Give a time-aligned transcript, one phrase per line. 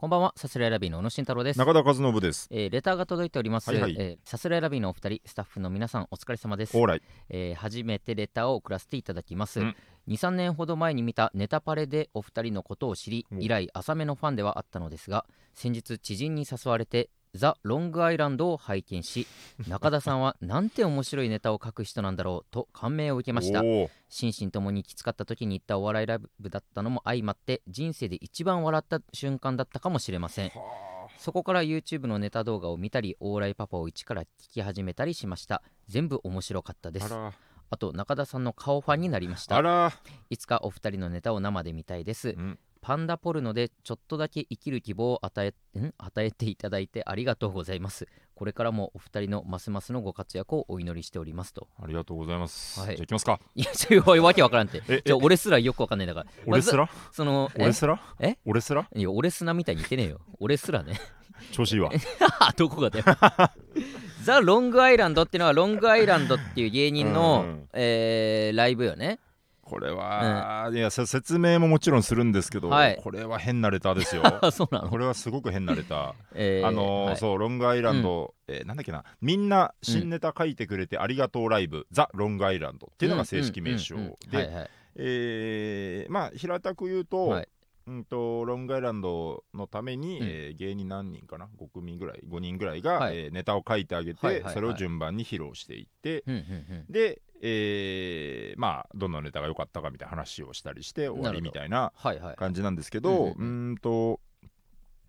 [0.00, 1.58] こんばんは、さすらいラビーの小野慎太郎です。
[1.58, 2.48] 中田和信です。
[2.50, 3.68] えーレターが届いております。
[3.70, 6.72] はいはいえーさすらいラビーのお二人、スタッフの皆さん、お疲れ様です。
[7.28, 9.60] えー初めてレターを送らせていただきます。
[9.60, 9.76] うん
[10.08, 19.26] 23年ほど前に見たネタパレでお二人のことを知りお以来浅めのファンではあったのですが先日知人に誘われてザ・ロングアイランドを拝見し
[19.68, 23.62] 中田さんはなんて面白いネタを書く人なんだろうと感銘を受けました。
[24.08, 30.48] 心身ともにきつかった時に行ったお笑いライブだったのも相まって人生で一番笑った瞬間だったかもしれません。
[30.48, 35.62] はそこから YouTube のネタ動画を見たりオーライパパを一から聞き始めたりしました。
[35.86, 37.12] 全部面白かったです。
[37.72, 39.92] あと中田さんの顔ファンになりました。
[40.28, 42.30] いつかお二人のネタを生で見たいです。
[42.30, 45.92] うんパンダポルノでちょっとだけ生きる希望を与えん？
[45.98, 48.06] 与えていただいてありがとうございます。
[48.34, 51.68] これからもお二人のますますのご活躍をお祈りしておりますと。
[51.82, 52.80] ありがとうございます。
[52.80, 52.96] はい。
[52.96, 53.38] じゃあ行きますか。
[53.54, 54.82] いやそういうわけわからんって。
[54.88, 56.26] え、じゃ俺すらよくわかんないんだから。
[56.46, 56.88] 俺すら？
[57.12, 57.62] そのえ？
[57.64, 58.00] 俺すら？
[58.18, 58.38] え？
[58.46, 58.88] 俺すら？
[58.94, 60.20] いや俺すなみたいに言ってねえよ。
[60.38, 60.98] 俺すらね。
[61.52, 61.90] 調子いいわ。
[62.56, 63.04] どこがだよ。
[64.24, 67.68] ザ・ロングアイランドっていうのはロングアイランドっていう芸人の、うん。
[67.74, 69.18] えーライブよね
[69.70, 73.00] これは、いや、せ説明ももちろんするんですけど、はい。
[73.02, 74.22] これは変なレターですよ。
[74.24, 74.90] あ そうなの？
[74.90, 75.94] これはすごく変なレタ。
[75.94, 76.12] ー。
[76.34, 77.16] えーあのーはい。
[77.16, 84.30] そう、ロングアイランド、えーなんだっけな、みんな新ネタ書いてくれてありがとうライブ、ザ・ロングアイランドっていうのが正式名称うんうんうんうん。
[84.30, 84.70] で、はいはい。
[84.96, 87.48] えーまあ平たく言うと、はい
[87.90, 90.26] うんとロングアイランドのために、うん。
[90.26, 93.18] えー芸人何人かな？5組ぐらい5人ぐらいが、はい。
[93.18, 94.54] えーネタを書いてあげて、はいはいはい。
[94.54, 96.42] それを順番に披露していって、うんうんう
[96.88, 102.36] んで、えーまあどのネタが良かったかみたいな話をしたりして終わりみたいなはいはい。
[102.36, 103.76] 感じなんですけどうんううん。
[103.78, 104.20] と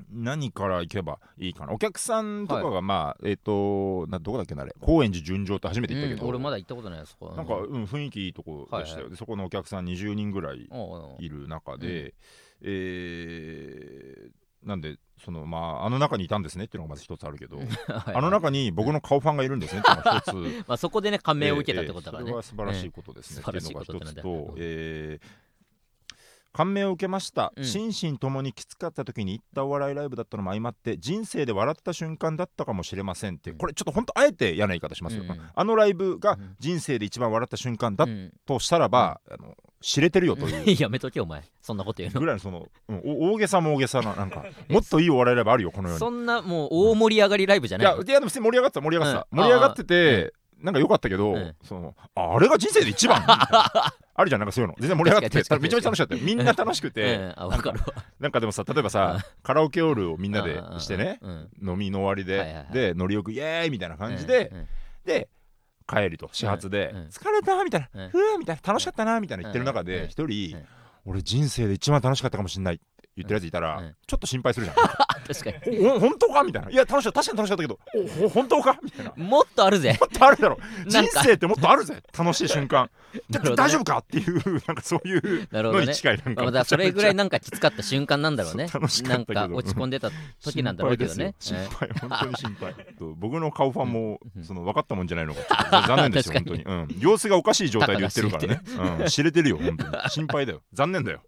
[0.09, 1.73] 何から行けばいいかな？
[1.73, 4.73] お客さんとかがまあ、えっ、となどこだっけなあれ？
[4.79, 9.09] 高円寺純情って初めて行ったけど、うん俺まだ行ったことないよそこなんか、うん、雰囲気いいとこでしたよ、はいはい。
[9.11, 10.79] でそこのお客さん20人ぐらいおう
[11.13, 12.15] おういる中で、
[12.61, 18.15] えーなんでそのまああの中にいたんですねっていうのがまず一つあるけど、 はいはい。
[18.15, 20.33] あの中に僕の顔ファンがいるんですねっていうのが一つ
[20.69, 25.27] まあそこでね感銘を受けたってことだからね、えーそれは素晴らしいことですね、うんっていうのが一つとえー
[26.53, 27.65] 感銘を受けました、うん。
[27.65, 33.57] 心身ともにきつかった時に行ったお笑いライブだったのも相まって人生で笑った瞬間だったかもしれませんって、うん。
[33.57, 38.31] これちょっと本当あえて嫌な言い方しますよ、うんあのライブがうん人生で一番笑った瞬間だうん。
[38.45, 40.75] としたらば、あの知れてるよという。
[40.81, 41.43] やめとけお前。
[41.61, 42.19] そんなこと言うの。
[42.19, 45.99] ぐらいのその、大げさも大げさななんか もっといいお笑いライブあるよこの世に。
[45.99, 47.91] そんなもう大盛り上がりライブじゃいない。
[47.93, 49.39] のやいやでも盛り上がってた盛り上がってた、うん。
[49.39, 51.55] 盛り上がってて、なんか良かったけど、うん。
[51.63, 53.23] そのああれが人生で一番
[54.21, 54.75] あるじゃんなんかそういうの。
[54.79, 56.21] 全然盛り上がってめちゃめちゃ楽しかったよ。
[56.23, 57.73] みんな楽しくて、うか
[58.19, 64.51] なんかでもさ例えばさ、カラオケオールをみんなでしてね、うん飲みの終わりで、でノリよくイエーイみたいな感じで、
[65.05, 65.27] で
[65.87, 68.09] 帰りと始発で、疲れたみたいな、うん。
[68.09, 70.65] ふうみたいな楽しかったなみたいな言ってる中うんで一人、うん。
[71.05, 72.83] 俺人生で一番楽しかったかもしれないって
[73.17, 73.95] 言ってるやついたら、うん。
[74.07, 74.77] ちょっと心配するじゃん
[75.27, 75.77] 確かに。
[75.83, 76.43] ほ本当か？
[76.43, 76.71] みたいな。
[76.71, 77.21] いや楽しかった。
[77.23, 77.79] 確かに楽しかったけど。
[77.95, 78.79] おほ本当か？
[78.83, 79.13] みたいな。
[79.15, 79.97] もっとあるぜ。
[79.99, 80.57] もっとあるだろ。
[80.91, 81.11] なんか。
[81.11, 82.01] 人生ってもっとあるぜ。
[82.17, 82.89] 楽しい瞬間。
[83.29, 83.97] 大丈夫か？
[83.99, 86.65] っていうなんかそういうのに近いなんか。
[86.65, 88.67] それぐらいななんかきつかった瞬間なんだろうね。
[88.73, 89.47] 楽しかなんったけど。
[89.49, 90.09] か落ち込んでた
[90.43, 91.35] 時なんだろうけどね。
[91.39, 92.73] 心配本当に心配。
[92.97, 94.43] と僕の顔ファンもうん。
[94.43, 98.61] その分かったもんじゃないのがちょっと残念ですよ本確当に、うん、様子がおかしい状態で言ってるからね、
[99.01, 100.09] うん、知れてるよ本当に。
[100.09, 100.61] 心配だよ。
[100.73, 101.21] 残念だよ。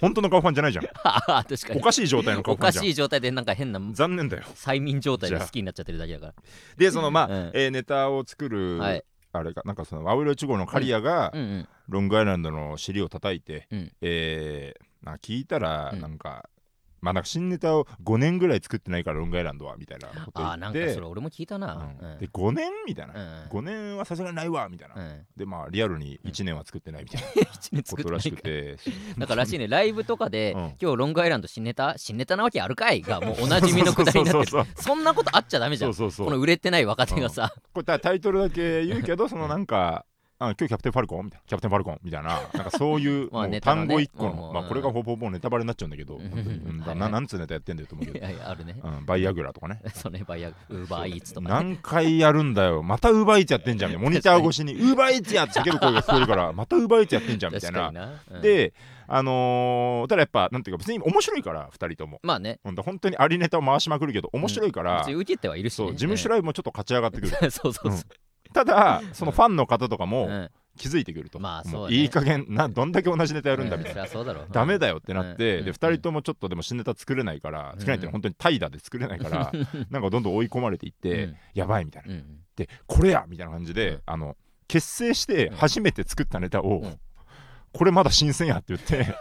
[0.00, 0.84] 本当の顔ファンじゃないじゃん。
[1.02, 2.84] ああ確かおにかしい状態の顔おかファンじゃん。
[2.84, 4.44] しい状態でなんか変な残念だよ。
[4.54, 6.34] 催眠状態で好きになっちゃってるだけだから。
[6.76, 7.50] でそのまあ、うん。
[7.54, 9.04] えーネタを作る、はい。
[9.32, 11.40] あれかなんかその青色1号の刈谷が、うん。
[11.40, 13.92] うんロングアイランドの尻を叩いて、うん。
[14.00, 16.00] えーなんか聞いたらうん。
[16.00, 16.48] なんか、
[17.00, 21.90] まあなんか新ネタを5年ぐらい作ってないからロングアイランドはみたいなことああなんかそれ俺も聞いたな。
[22.00, 22.18] うん。
[22.18, 22.70] で5年？
[22.86, 23.58] みたいな、うん。
[23.58, 25.26] 5年はさすがにないわみたいな、うん。
[25.36, 28.76] でまあリアルに1年は作ってないみたいな 一年作ことらしくって。
[29.18, 30.60] だかららしいねライブとかで、うん。
[30.80, 31.94] 今日ロングアイランド新ネタ？
[31.96, 33.02] 新ネタなわけあるかい？
[33.02, 34.50] がもうおなじみのくだりになって。
[34.50, 35.94] るそんなことあっちゃダメじゃん。
[35.94, 40.04] この売れてない若手がさ、これタタイトルだけ言うけどそのなんか
[40.40, 41.24] あ今日キャプテンファルコン？
[41.24, 42.40] みたいなキャプテンファルコンみたいな。
[42.54, 43.60] なんかそういう まあね。
[43.60, 48.76] 単語一個うんの、まあ、これがほぼほぼネタバレになっちゃうんだけど、うんないなんつうネタやってんだよと思うけいど、やいやあるね。
[48.82, 49.80] うん、バイアグラとかね。
[49.94, 52.84] それバイヤウーバーイーツとか、ね、何回やるんだよ。
[52.84, 53.92] またウーバーイーツやってんじゃん。
[54.00, 54.74] モニター越しに。
[54.74, 58.12] ウーバーイーツやって叫ぶ声が聞こえるからまたウーバーイーツやってんじゃんみたいな。
[58.30, 58.40] うん。
[58.40, 58.72] で
[59.10, 62.20] あのーただやっぱなんていうか別に面白いから2人とも。
[62.22, 62.60] まあね。
[62.62, 67.90] 本当にありネタを回しまくるけど面白いから、別に受けてはいるし、ね、そう事務所ライブもちょっと勝ち上がってくる、うんそうそう。
[67.92, 68.00] そう、
[68.52, 70.50] ただそのファンの方とかもうん。
[70.78, 71.78] 気づいてくると、まあそうね。
[71.80, 74.46] もいい加減などんだけ同じネタやるんだみたいな、うんだろう。
[74.50, 75.64] ダメだよってなって、うん。
[75.66, 79.52] で2人ともちょっとでも新ネタ作れないから、作れないっていうのは本当に怠惰で作れないから、
[79.90, 81.36] なんかどんどん追い込まれていって、うん。
[81.54, 84.02] やばいみたいな、うんでこれやみたいな感じで、うん。
[84.06, 84.36] あの
[84.68, 86.98] 結成して初めて作ったネタを、うん。
[87.72, 89.14] これまだ新鮮やって言って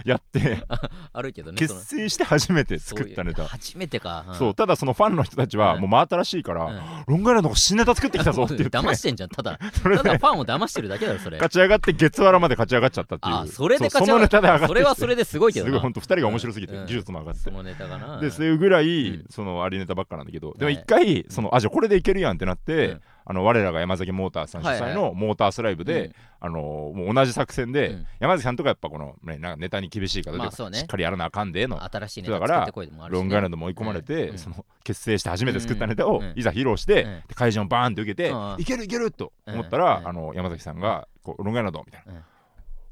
[0.04, 0.62] やって
[1.12, 3.46] あるけどね結成して初めて作ったネタ。
[3.46, 4.34] 初めてか、ん。
[4.34, 5.80] そうただそのファンの人たちはうん。
[5.82, 6.80] もう真新しいから、うん。
[7.06, 8.76] ロングアイランドが新ネタ作ってきたぞって言って。
[8.78, 9.58] 騙してんじゃんただ。
[9.58, 11.38] ただファンを騙してるだけだろそれ。
[11.38, 13.34] 勝ち上がって月原まで勝ち上がっちゃったっていう。
[13.34, 15.68] あそれで勝ち上がそのネタで上がってそれはそれですごいけどな。
[15.68, 16.86] すごい本当二人が面白すぎて、うん。
[16.86, 17.40] 技術も上がって。
[17.40, 19.24] そのネタがなでそういうぐらい、うん。
[19.30, 20.52] そのありネタばっかなんだけど。
[20.54, 20.74] でもはい。
[20.74, 26.14] 一回そのあじゃあこれでいけるやんってなって、うんあの我らが山崎モーターさん主催はいのモータースライブで、うん。
[26.38, 26.60] あの
[26.94, 28.06] もう同じ作戦で、うん。
[28.20, 30.78] 山崎さんとかやっぱこの、ね、なんかネタに厳しい方で、まあね。
[30.78, 31.82] しっかりやらなあかんでの。
[31.82, 32.72] 新しいネだからね、
[33.08, 34.38] ロングアイランドも追い込まれて、うん。
[34.38, 38.56] その結成して初めて作ったネタをいざ披露して、会場をバーンって受けて、うん。
[38.58, 40.08] いけるいけると思ったら、うん。
[40.08, 42.18] あの山崎さんがこうロングアイランドみたいな、うん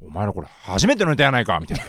[0.06, 1.84] お前らこれ初めてのネタやないかみたいな。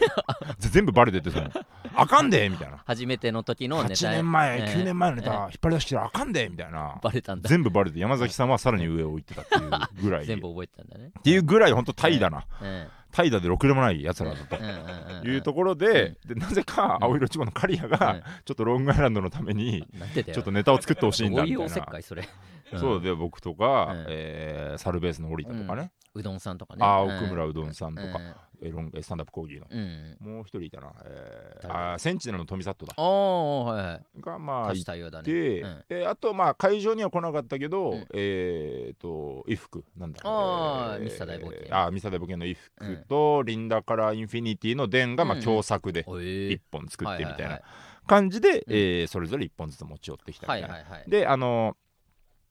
[0.60, 1.50] 全部バレててその
[1.96, 2.78] あかんでみたいな。
[2.86, 3.94] 初めての時のネタ。
[3.96, 7.00] 8年前、えー9年前のネタえ引っ張り出してきたらあかんでみたいな。
[7.02, 7.50] バレたんだ。
[7.50, 9.72] 全部バレて山崎さんはさらに上を行ってたっていう
[10.04, 10.26] ぐらい。
[10.26, 11.12] 全部覚えてたんだね。
[11.20, 14.58] っていうぐらい本当怠惰なうん怠惰でろくでもないやつらだと
[15.26, 17.90] いうところででなぜか青色チゴの刈谷うん。
[17.90, 21.70] がちょっとロングアイランドのためにちょっとネタを作ってほしいんだみたいな
[22.78, 24.06] そうで僕とかうん。
[24.10, 25.92] えーサルベースの織田とかね。
[26.14, 26.80] うどんさんとかね。
[26.84, 27.18] あーうん。
[27.18, 28.36] 奥村うどんさんとかうん。
[28.62, 29.68] えロンえスタンダップコーギーの。
[29.70, 30.18] うん。
[30.22, 31.74] もう一人いたなえー誰？
[31.92, 32.94] あーセンチネルの富里だ。
[32.96, 34.22] ああはいはい。
[34.22, 35.32] がまあい多種多様だね。
[35.34, 35.84] で、うん。
[35.90, 38.08] えーあとまあ会場には来なかったけど、うん。
[38.14, 41.76] えっ、と衣服なんだあーえミス大冒険。
[41.76, 42.56] あーミスター大冒険の衣
[43.00, 46.02] 服と、リンダカラーインフィニティの伝がまあ共作で
[46.50, 47.62] 一本作ってみたいはな
[48.08, 48.64] 感じで、うん。
[48.70, 51.10] えーそれぞれ一本ずつ持ち寄ってきたはいみたいな、はいはい。
[51.10, 51.76] であのー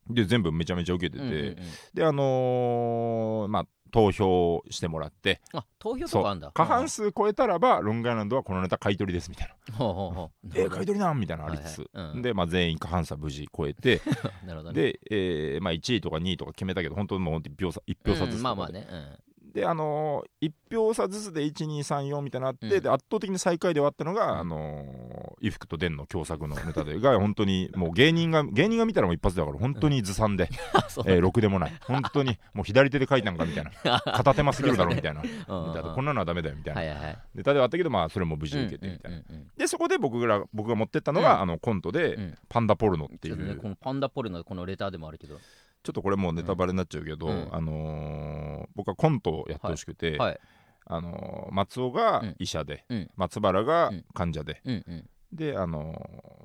[0.09, 1.57] で全部めちゃめちゃ受けてて、うんうんうん。
[1.95, 6.51] であのーまあ投票してもらってあ投票とかあんだ。
[6.53, 9.75] 過半数超えたらばロングアイランドはこのネタ買い取りですみたいな。
[9.77, 10.49] ほうほうほう。
[10.53, 12.23] えー、買い取りなんみたいなのありつつ、はいはいうん。
[12.23, 14.01] で、まあ、全員過半数は無事超えて
[14.45, 14.83] なるほどね。
[14.83, 18.85] で、えーまあ、1位とか2位とか決めたけど本当にもう1票差一票差ずつうんまあまあね。
[18.91, 19.19] うん
[19.55, 22.83] であのー、1票差ずつで1234みたいなのあって、うん。
[22.83, 24.39] で圧倒的に最下位で終わったのが、うん。
[24.41, 30.49] あのー衣服と伝の共作のネタでが本当にもう芸人が芸人が見たらもう一発だから本当にずさんで、う
[31.07, 31.73] えーろくでもない。
[31.83, 34.01] 本当にもう左手で書いたんかみたいな。
[34.01, 35.21] 片手間すぎるだろみたいな。
[35.23, 36.81] ネ うんこんなのはダメだよみたいな。
[36.81, 37.19] はいはいはい。
[37.35, 41.41] ネタではあったけどまあそれも無事受けてみたいな、うんうんうんでそこで僕ら僕が持ってったのが、うん。
[41.43, 42.39] あのコントで、うん。
[42.49, 43.37] パンダポルノっていう。
[43.37, 43.55] ね。
[43.57, 45.39] このパンダポルのこのレターでもあるけど
[45.85, 47.49] ちょっとこれもうネタバレになっちゃうけど、うん。
[47.53, 50.41] あのー僕はコントをやってほしくて、はい。
[50.87, 52.37] あのー松尾がうん。
[52.39, 53.11] 医者で、うん。
[53.17, 54.05] 松原がうん。
[54.15, 55.11] 患者で、うんうん。
[55.33, 55.93] で、あの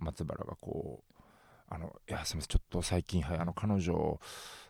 [0.02, 1.14] ー松原がこう
[1.70, 4.20] あのいやすみませんちょっと最近、はい、あの彼女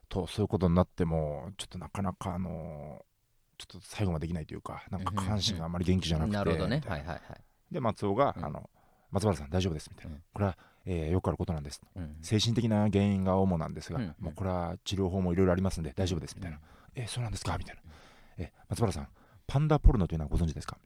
[0.07, 3.10] とそういうことになってもちょっとなかなかあのー
[3.57, 6.77] ちょっと最後までできないというかなんか下半身があんまり元気じゃなくて、なるほどね。
[6.77, 6.95] みたな。
[6.95, 7.42] はいいはいはい。
[7.74, 8.45] で松尾が、うん。
[8.45, 8.69] あの
[9.12, 10.22] 松原さん大丈夫ですみたいな、うん。
[10.33, 10.57] これは、
[10.91, 11.81] えーよくあることなんです。
[11.95, 16.63] うん精神的な原因が主なんですが、うんもうこれは治療法もいろいろありますんで大丈夫ですみたいな、うん。
[16.95, 17.57] えそうなんですか？
[17.57, 17.81] みたいな、
[18.39, 19.07] え松原さん
[19.45, 20.77] パンダポルノというのはご存知ですか？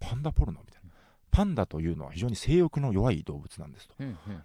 [0.00, 0.90] パンダポルノみたいな。
[1.30, 3.94] パンダというのは非常に性欲の弱い動物なんですと。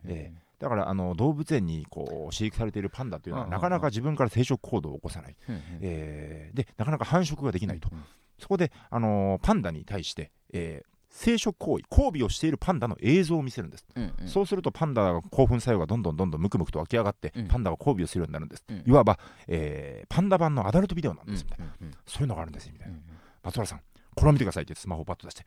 [0.06, 5.36] えだからあの動物園にこう飼育されているパンダというのはうんなかなか自分から生殖行動を起こさない、
[5.82, 8.04] えーでなかなか繁殖ができないと、うん
[8.40, 14.28] そこで、あのーパンダに対して、えー生殖行為交尾をしているパンダの映像を見せるんです、うんうん。
[14.28, 17.48] そうするとパンダが興奮作用がどんどんどんどんムクムクと湧き上がって、うん。
[17.48, 18.84] パンダが交尾をするようになるんです、うん。
[18.86, 21.44] いわば、えーパンダ版のアダルトビデオなんうんです。
[21.44, 21.94] みたいな、うんうん。
[22.06, 23.04] そういうのがあるんですよみたいな、うん
[23.44, 23.82] 松原さん
[24.16, 25.46] これを見てくださいってスマホをパッと出して、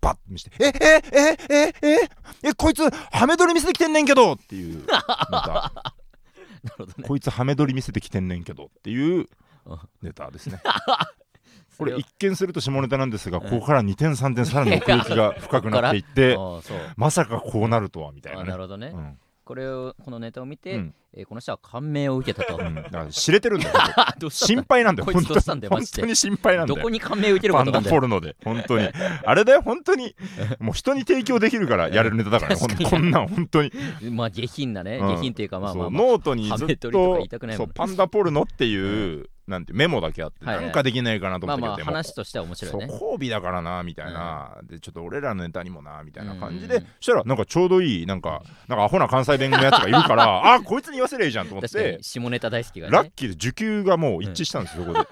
[0.00, 2.08] バッと見せて、え、え、え、え、え、
[2.44, 5.72] え、こいつ、ハメ撮り見せてきてんねんけどっていう、また、
[6.62, 9.26] なるほどねこいつハメ撮り見せてきてんねんけどっていう
[9.66, 10.62] うんネタですね。
[11.78, 13.48] これ一見すると下ネタなんですが、うん。
[13.48, 16.36] ここから2点3点さらに奥行きが 深くなっていって、
[16.96, 18.50] まさかこうなるとはみたいあなね。
[18.50, 18.92] なるほどね。
[18.94, 19.18] うん。
[19.44, 20.94] これをこのネタを見てうん。
[21.14, 22.56] えーこの人は感銘を受けたと。
[22.56, 22.74] うん。
[22.74, 24.30] だから知れてるんだよ。
[24.30, 25.04] 心配なんだよ。
[25.04, 26.00] こいつどうしたんだよマジで。
[26.00, 26.76] 本当に心配なんだよ。
[26.76, 27.94] どこに感銘を受けるとこなんだよ。
[27.94, 28.88] ポルノで、本当に。
[29.24, 30.16] あれだよ、本当に。
[30.58, 33.70] もう人に提供できるからやれるネタだからね、こんなん本当に。
[34.10, 34.96] まあ下品なね。
[34.96, 35.08] うん。
[35.08, 40.56] 下品っていうかまあまあまあノートにずっとかとそうパンダポルノっていう、なんてメモだけあって、はい。
[40.56, 42.86] はいなんかできないかなとまあ思ったけど、でもまあ話としては面白いね。
[42.88, 52.92] そう交尾だからなみたいな、でちょっと俺らのネタにもなみたいな感じで、うんしたらなんかちょうどいいなんかなんかアホな関西弁のやつがいるから あこいつに言わせりゃいいじゃんと思っ確かにて下ネタ大好きがね。
[52.92, 55.08] ラッキーで受給がもう一致したんですよ、 そこで。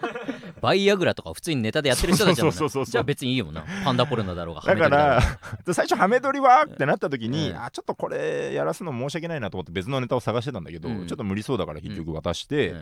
[0.60, 3.64] バイアグラとか普通にネタでやってる人たちだもんそうそうそうそうなじゃあ別にいいよな。
[3.84, 5.20] パンダポルノだろうがだから
[5.72, 7.56] 最初ハメ撮りはってなった時に、うん。
[7.56, 11.06] あちょっとこれやらすの申し訳ないなと思って別のネタを探してたんだけど、うん。
[11.06, 12.80] ちょっと無理そうだから結局渡して、うが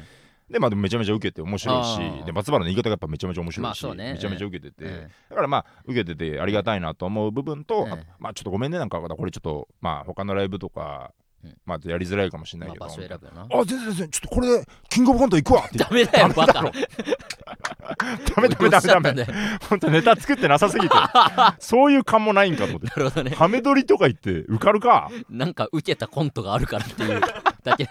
[0.51, 4.13] でまあでもめちゃめちゃ受けて面白いしで松原の言い方がやっぱめちゃめちゃ面白いし、まあね。
[4.15, 5.11] めちゃめちゃ受けてて、うん。
[5.31, 7.93] だからまあ受けててありがたいなと思う部分と、うん。
[7.93, 11.13] あまあちょっとごめんねなんかこれちょっとまあ他のライブとか、
[11.45, 11.57] うん。
[11.67, 16.53] まあやりづらいかもしれないけど、まああ全然全然ちょっとこれでキングオブコント行くわってダメだよバカ。
[16.55, 19.27] ダメダメダメダメ
[19.69, 20.95] 本当ネタ作ってなさすぎて。
[21.59, 22.87] そういう感もないんかと思って。
[22.87, 23.31] なるほどね。
[23.35, 25.11] ハメ撮りとか言って受かるか。
[25.29, 27.21] なんか受けたコントがあるからっていう
[27.65, 27.89] だけ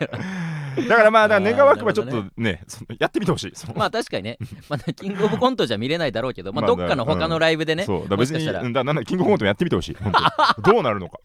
[0.84, 2.64] だだからまあだから願わくばちょっとね。
[2.68, 3.54] そのやってみてほしい。
[3.76, 4.38] まあ確かにね、
[4.70, 8.10] まあ、キングオブコントじゃ見れないだろうけど、まあ、まあどっかの他のライブでね、そう。
[8.10, 9.98] だ別にだなんだキングオブコントもやってみてほしい。
[10.64, 11.20] どうなるのか。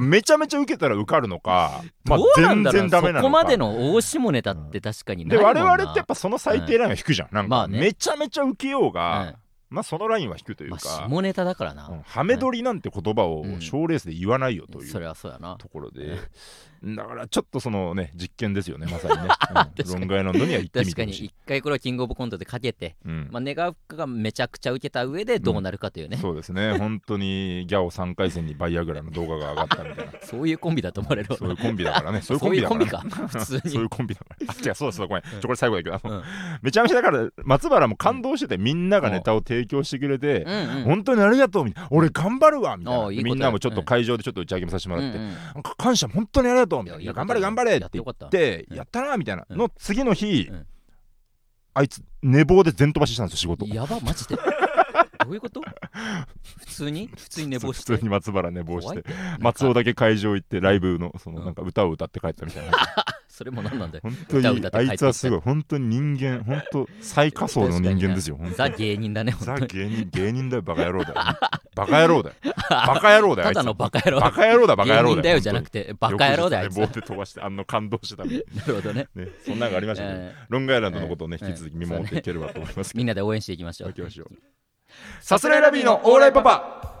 [0.00, 3.18] めちゃめちゃ受けたら受かるのかまあ全然ダメなのか。
[3.20, 5.62] そこまでの大下ネタって確かにないでもんな。
[5.62, 7.78] 我々ってやっぱその最低ラインは引くじゃん、なんかまあね。
[7.78, 9.34] めちゃめちゃ受けようが、うん。
[9.68, 13.60] まあそのラインは引くというまか、あ、下ネタだからな、うんハメ撮りなんて言葉をうん。
[13.60, 15.56] 賞レースで言わないよといそうれはそうやな。
[15.58, 16.16] ところで、
[16.84, 21.24] だからちょっとそのね実験ですよねまさにね、か にうん、ロングアイランドには行ってみ確かにてほしい。
[21.26, 26.76] 一、回これをキングオブコントでかけて、うんまあ、願うがめちゃくちゃ受けた上でどうなるかというね、そうですね。
[26.78, 32.20] 本当にギャオ3回戦にバイアグラの動画が上がったみたいなそういうコンビだと思われるわそういうコンビだからね。
[32.22, 33.70] そういうコンビだから普通に。
[33.70, 34.46] そういうコンビだから。
[34.48, 35.22] あ違うそうそうごめん。
[35.22, 36.22] ちょこれ最後だけど
[36.62, 40.82] めちゃめちゃだから松原も感動しててみんながネタを提供してくれて、うんうん。
[40.84, 41.88] 本当にありがとうみたいな。
[41.90, 43.22] 俺頑張るわみたいな。
[43.22, 45.62] みんなもちょっとうん会場でちょっと打ち上げもさせてもらって、うんうんなん。
[45.62, 47.12] か感謝本当にありがとうみたいな。
[47.12, 49.46] 頑張れ頑張れって言やってやったなみたいな。
[49.48, 49.56] うん。
[49.58, 50.66] の次の日、うん。
[51.74, 53.66] あいつ寝坊で全飛ばししたんですよ仕事。
[53.66, 54.36] やばマジで。
[55.24, 55.60] どういうこと？
[56.60, 57.10] 普通に？
[57.16, 57.92] 普通に寝坊して？
[57.92, 59.04] 普通に松原寝坊して。
[59.40, 61.44] 松尾だけ会場行ってライブのそのうん。
[61.46, 62.72] なんか歌を歌って帰ったみたいな。
[63.28, 64.02] それも何なんだよ。
[64.02, 68.76] 本当にあいつはすごい本当に人間本当最下層の人間ですよ ザに。
[68.76, 71.14] 芸人だねザ芸人芸人だよバカ野郎だよ
[71.76, 72.36] バカ野郎だよ。
[72.70, 74.20] バカ野郎だよただのバカ野郎。
[74.20, 75.94] バカ野郎だバカ野郎だよじゃなくて。
[76.00, 76.76] バカ野郎だよあいつ。
[76.76, 79.08] なよく寝坊で飛ばしてあんな感動してたみたいるほどね。
[79.14, 80.46] なねそんなのがありましたけどえー。
[80.48, 83.88] ロングアイランドのことをねえー引き続き見守っていければと思いますみんなで応援していきましょう。
[83.88, 84.28] 行きましょう。
[85.20, 86.95] さすらいラビーのオーライパパ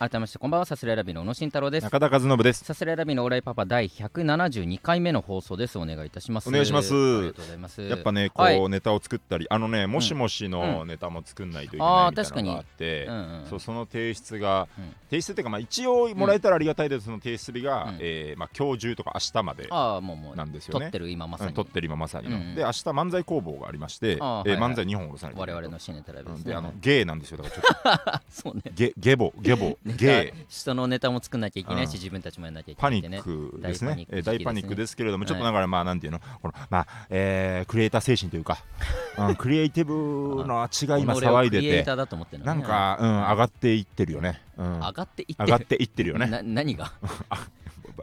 [0.00, 1.84] 改めましてこんばんはさすらいラビの小野慎太郎です。
[1.84, 2.64] 中田和信です。
[2.64, 5.78] さすらいラビのオーライパパ第172回目の放送です。
[5.78, 6.48] お願いいたします。
[6.48, 6.94] お願いします。
[6.94, 7.82] ありがとうございます。
[7.82, 8.58] やっぱねこはい。
[8.58, 14.94] うネタを作ったりあのねもしもしのネタも作んないといけないみたいなのがあってうんうんそうその提出がうん。
[15.10, 17.04] 提出っていうかまあ一応もらえたらありがたいです。
[17.04, 17.98] その提出日がうん。
[18.00, 20.86] えーまあ今日中とか明日までああもうもうなんですよね。
[20.86, 21.48] 撮ってる今まさに。
[21.50, 22.36] うん撮ってる今まさにの。
[22.36, 22.54] うんうん。
[22.54, 25.60] で明日漫才工房がありましてえあーはいはいー漫才2本下ろさないといけないと。
[25.60, 26.38] 我々のシネタラビですね。
[26.38, 28.20] うんであのゲーなんですよだからちょっと。
[28.48, 28.62] そうね。
[28.74, 33.20] ゲゲボゲボ ネタゲー人のネタも作んなきゃいけないしうん自分たちもやんなきゃいけないね。
[33.20, 34.06] ックです大パニッ。
[34.06, 34.18] クね。
[34.18, 38.58] えー大パニックですけれども、はいちょっとだからまあなんていうの、このまあえークリエイター精神というか、
[39.18, 41.84] うんクリエイティブの血が今騒いでて、
[42.44, 44.40] なんかうん上がっていってるよね。
[44.56, 44.78] うん。
[44.80, 46.26] 上がっていって上がっていってるよね。
[46.26, 46.92] な何が？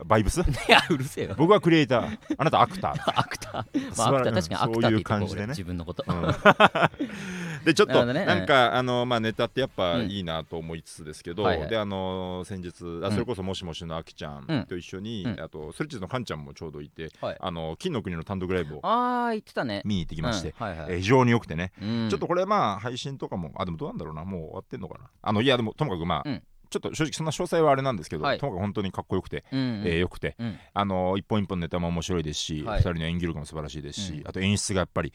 [0.05, 0.41] バイブス？
[0.41, 1.35] いやうるせえよ。
[1.37, 2.93] 僕はクリエイター、あなたアクター。
[3.19, 3.97] アクター。
[3.97, 4.33] まあアクター。
[4.35, 5.43] 確かにアクターって言ってそういう感じでね。
[5.45, 6.03] 俺自分のこと。
[6.07, 6.21] うん。
[7.65, 8.25] でちょっとなね。
[8.25, 10.09] なんかあのまあネタってやっぱうん。
[10.09, 11.69] いいなと思いつつですけど、はいはい。
[11.69, 12.69] であの先日
[13.03, 13.11] あん。
[13.11, 14.59] それこそもしもしのあきちゃうん。
[14.59, 15.39] んと一緒に、うん。
[15.41, 17.37] あとストレッチのかんちゃんもちょうどいて、はい。
[17.39, 19.81] あの金の国の単独ライブをああ言ってたね。
[19.85, 20.67] 見に行ってきまして、うん。
[20.67, 20.91] はいはい。
[20.91, 22.07] えー非常に良くてね、うん。
[22.09, 24.25] ちょっとこれまあ配信とかもあでもどうなんだろうな。
[24.25, 25.09] もう終わってんのかな。
[25.21, 28.37] あのいやでもともかくまあ、うんちょっと正直そんな詳細はあれなんですけど、はい。
[28.37, 29.87] ともかく本当にかっこよくて、うんうん。
[29.87, 30.35] えーよくて。
[30.39, 30.59] うん。
[30.73, 32.77] あの一本一本ネタも面白いですし、はい。
[32.79, 34.27] 二人の演技力も素晴らしいですし、うん。
[34.27, 35.13] あと演出がやっぱり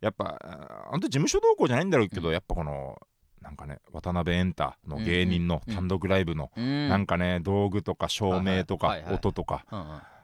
[0.00, 0.38] やっぱ
[0.90, 2.34] 本当事務所動向じゃないんだろうけど、うん。
[2.34, 2.98] やっぱこの
[3.40, 6.88] なんかね渡辺エンタの芸人の単独ライブの、うん。
[6.88, 9.64] なんかね道具とか照明とか音とか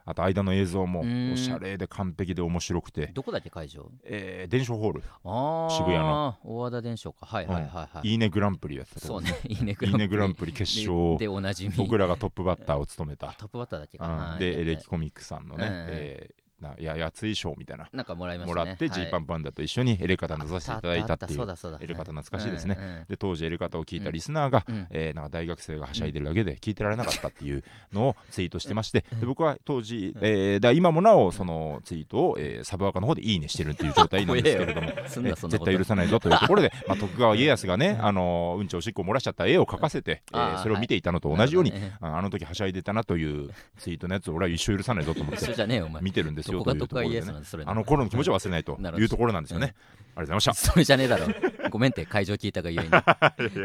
[0.08, 1.32] あと間の映像もうん。
[1.32, 3.90] おしゃれで完璧で面白くて、どこだっけ会場？
[4.04, 5.02] えー、伝承ホール。
[5.02, 6.36] 渋谷の。
[6.44, 7.26] 大和田伝承か。
[7.26, 8.14] はいはいはいはいい。
[8.14, 9.36] いねグランプリやってたそうね。
[9.48, 10.96] いいねグランププリ決リ勝。
[10.96, 11.74] をででおなじみ。
[11.76, 14.06] 僕らがトップバッターを務めた、トップバッターだっけか。
[14.06, 14.16] うん。
[14.16, 15.72] なでエレキコミックさんのね、うん。
[15.90, 17.88] えーなややつい賞みたいな。
[17.92, 22.76] なんかもらいましもたねらってジーパンパンダと一緒にエレカタ出させていただいたっていうそうだそうだエレカタ懐かしいですね。
[22.78, 24.86] うんうんで当時エレカタを聞いたリスナーが、うん。
[24.90, 35.64] えーなんか大学生がはしゃいでるだけで聞いてられなかったっていうのをツイートしてまして、で僕は当時、えーだ今もなおそのツイートを、えーサブアカの方でいいねしてるっていう状態なんですけれども すんなえそんなこと。
[35.64, 46.02] 絶対許さないぞというところで、 まあ、徳川家康がね、あのうんちおしっこを漏らしちゃった絵を描かせて、えーあーそれを見ていたのと同じように、なるほどねああの時はしゃいでたなというツイートのやつを俺は一生許さないぞと思っ一緒てじゃねえよお前。
[46.02, 46.62] 見てるんですよ。
[46.62, 47.64] どことがいうところでね。
[47.66, 48.78] あの頃の気持ちを忘れないと。
[48.98, 49.74] いうところなんですよね。
[50.16, 51.26] ありがとうございましそれじゃねえだろ。
[51.70, 52.90] ごめんって会場聞いたがゆえに。
[52.90, 53.14] た。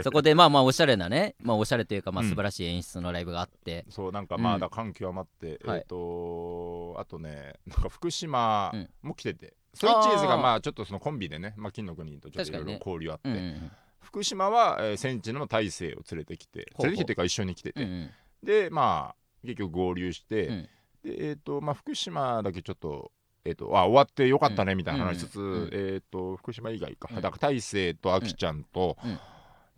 [0.03, 2.29] そこでまあまあおしゃれなねまあおしゃれというかまあうん。
[2.29, 3.85] 素晴らしい演出のライブがあって。
[3.89, 5.79] そうなんかまだ感極まって、はい。
[5.79, 8.89] えっ、とあとねなんか福島うん。
[9.01, 13.55] も来てて、ストレッチーズがまあちょっとそのコンビでね、まあ、金の国とちょっといろいろ交流あって、
[13.99, 18.09] 福島は、えー、戦地の大勢を連れてきて連れてきてというか一緒に来てて、
[18.43, 20.69] でまあ結局合流して、うん
[21.03, 23.11] でえっ、とまあ福島だけちょっと
[23.43, 27.21] えっ、とあ終わってよかったねみたいな話しつつ、うんうんえっ、と福島以外か、うん。
[27.21, 29.19] だから大勢とあきちゃんと、うん。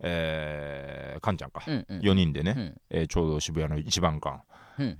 [0.00, 2.80] えーかんちゃんか、うんうん4人でね、うん。
[2.90, 4.42] えーちょうど渋谷の一番館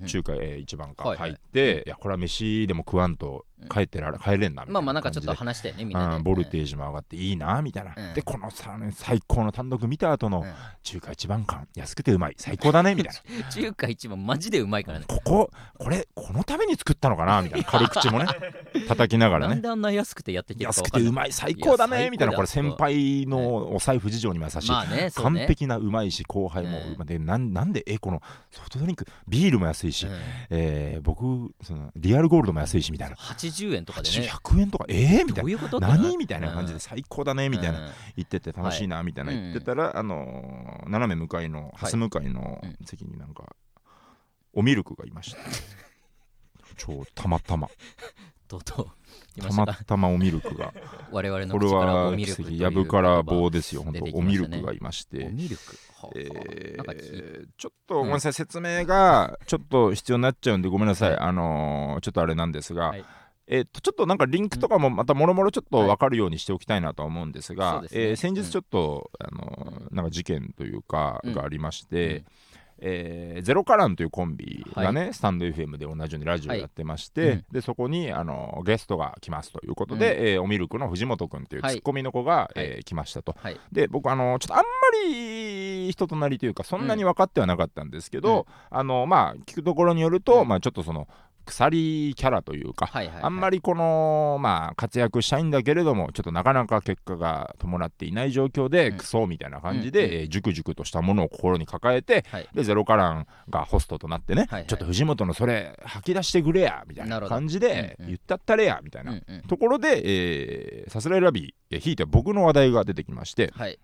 [0.07, 1.15] 中華、えー一番か。
[1.17, 8.15] 入って、いやこれは飯でも食わんと帰ってられ帰れんなみたいなまあまあなんかちょっと話したよねみんなボルテージも上がっていいなみたいな、うん。
[8.15, 10.53] でこのさ最高の単独見た後のうん。
[10.83, 12.35] 中華一番館安くてうまい。
[12.37, 13.49] 最高だねみたいな。
[13.51, 15.07] 中華一番マジでうまいからね。
[15.09, 17.65] こここれこのために作ったのかなみたいな。
[17.67, 18.27] 軽口もね。
[18.87, 19.55] 叩きながらね。
[19.55, 21.33] なんであんな安くてやってきてるか安くてうまい。
[21.33, 22.33] 最高だねみたいな。
[22.33, 27.07] だこれ先輩のお財布事情にも優しい、まあねそう完ね璧なうまいし後輩も、うん。
[27.07, 30.13] でなんなんでえこのソフトドリンクビールも安いし、うん
[30.51, 33.17] えー僕そのリアルゴールドも安いしみたいな。
[33.17, 34.29] 80円とかでね。
[34.29, 34.85] 100円とか？
[34.89, 35.43] えー、みたいな。
[35.43, 36.17] どういうこと何？
[36.17, 37.93] みたいな感じで最高だねみたいなうん。
[38.17, 42.77] 言ってて楽しいなみたいな言ってたら、あのー斜め向かいのハス向かいのうん。
[42.87, 43.55] 席になんか
[44.53, 45.39] おミルクがいました。
[46.77, 47.69] 超たまたま。
[48.49, 48.87] とうとう
[49.41, 49.97] たまた。
[49.97, 50.73] まおミルクが。
[51.11, 52.17] 我々のこれ口からはお
[52.53, 53.83] やぶから棒ですよ。
[53.83, 55.25] 本当ねミルクがいまして。
[55.25, 55.63] おミルク
[55.95, 61.19] はあえちょっとごめんなさい、説明がちょっと必要になっちゃうんでごめんなさい、はい。
[61.21, 63.05] あのーちょっとあれなんですが、はい。
[63.47, 72.25] えー、とちょっとなんかリンクとかもまたもろもろちょっと分かるようにしておきたいなとは思うんですが、えー先日ちょっと、あのーなんか事件というかうんがありまして、うん
[72.79, 77.45] えーゼロカランというコンビがね、スタンド FM で同じようにラジオやってまして、はいうん。
[77.53, 81.77] でそこに、あのゲストが来ますということで、えーおミルクの藤本君というツはい。
[81.77, 83.35] ッコミの子が、えーは来ましたと。
[83.39, 83.61] はい。
[83.73, 84.65] で僕あのちょっとあんま
[85.09, 90.49] り人となりというかそんなに分かってはなかったんですけど、あのまあ聞くところによると、うん。
[90.49, 91.09] まあちょっとその
[91.45, 93.25] 鎖キャラというか、はいはいはい。
[93.25, 98.99] あんまりこのまあ活躍したいんだけれどもちょっとなかなか結果が伴っていない状況で、うん。
[98.99, 102.49] クソみたいな感じで、うんうんえージュクジュクとしたものを心に抱えてはい。
[102.55, 104.67] でゼロカランがホストとなってね、はいはい。
[104.67, 108.09] ちょっと藤本のそれ吐き出してくれやみたいな感じで、うんうん。
[108.09, 109.43] 言ったったれやみたいな、うんうん。
[109.43, 113.79] ところで、えーさすらいラビーひいては僕の話題が出てきましてはい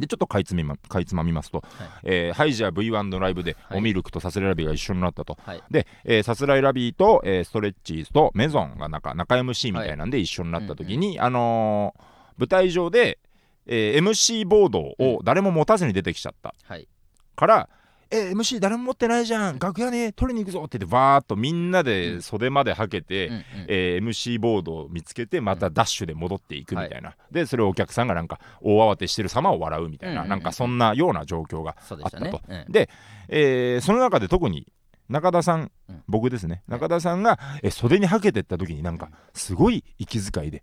[0.00, 1.62] でちょっとかいつまみまかいつまみますと、
[2.02, 3.78] えーハイジャー V1 のライブで、はい。
[3.78, 5.38] おミルクとさすらいラビーが一緒になったと。
[5.44, 5.62] はい。
[5.70, 12.02] で、えーさすらいラビーと、えーストレッチーズとメゾンがなんか仲 MC みたいなんで一緒になった時に、あのー
[12.38, 13.18] 舞台上で、
[13.66, 16.54] えー MC ボードを誰も持たずに出てきちゃった。
[16.64, 16.88] はい。
[17.36, 17.68] から、
[18.12, 19.58] えー MC 誰も持ってないじゃん。
[19.58, 23.42] 楽屋に取りに行くぞって言ってバーっとみんなで袖まではけて、うんうん。
[23.68, 30.30] えー MC ボードを見つけてまたダッシュで戻っていくみたいな、でそれをお客さんがなんか大慌てしてる様を笑うみたいな、うんうんうん。
[30.30, 32.32] なんかそんなような状況があったと、ね
[32.66, 32.72] うん。
[32.72, 32.90] で、
[33.28, 34.66] えーその中で特に
[35.08, 36.02] 中田さん、うん。
[36.08, 36.62] 僕ですね。
[36.68, 40.62] はい中田さんが、え袖にはけてった時になんかすごい息遣いで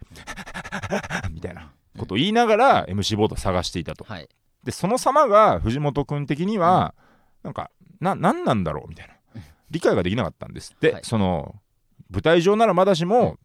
[1.32, 4.04] みたいなことを言いながら MC ボードを探していたと。
[4.06, 4.30] はい。
[4.64, 6.94] でその様が藤本君的には、
[7.48, 9.14] なんかな何なんだろうみたいな。
[9.36, 9.44] うん。
[9.72, 11.02] 理解ができなかったんですって、はい。
[11.04, 11.56] その
[12.10, 13.38] 舞台上ならまだしも、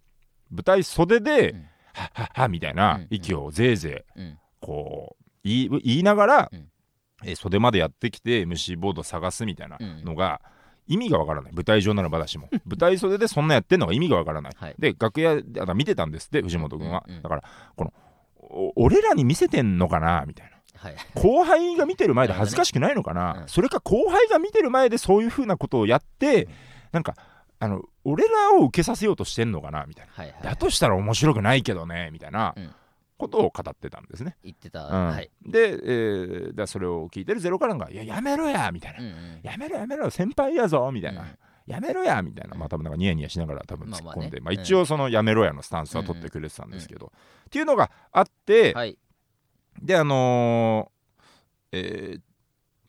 [0.50, 1.58] 舞台袖で、うん。
[1.94, 3.06] はっはっはみたいなうん。
[3.10, 4.38] 息をぜいぜいうん。
[4.60, 6.68] こう言い言いながら、うん。
[7.24, 10.40] えー袖までやってきて MC ボードを探すみたいなのが、
[10.88, 11.52] 意味がわからない。
[11.52, 12.48] 舞台上ならまだしも。
[12.66, 14.74] 舞台袖でそんなやってんのが意味がわからない、はい。
[14.78, 17.16] で楽屋であ見てたんですって藤本君は、うん。
[17.16, 17.22] うん。
[17.22, 17.44] だから
[17.76, 17.92] この
[18.40, 20.96] お俺らに見せてんのかなみたいなはい。
[21.14, 23.48] 後輩が見てる前で恥ずかしくないのかな、うん。
[23.48, 26.48] それか後輩が見てる前でそういうふうなことをやって、
[26.90, 27.14] なんか
[27.58, 29.86] あの俺らを受けさせようとしてんのかな？
[29.86, 30.42] みたいな、はいはい。
[30.42, 32.10] だとしたら面白くないけどね？
[32.12, 32.74] みたいなうん。
[33.18, 34.84] ことを語ってたんですね、言ってた。
[34.84, 35.06] うん。
[35.10, 35.30] はい。
[35.46, 41.28] で、えーだそれを聞いてるゼロカランが「いややめろや」みたいな、うんうんやめろやめろ先輩やぞ」みたいな、うん。
[41.64, 42.20] やめろや！
[42.22, 42.58] みたいな、うん。
[42.58, 47.12] まあ多分なんかニヤニヤしながら多分突っ込んで、まあまあまあねうん一応そのやめろやのスタンスは取ってくれてたんですけど、
[47.46, 48.98] っていうのがあって、はい
[49.82, 52.20] であのーえー、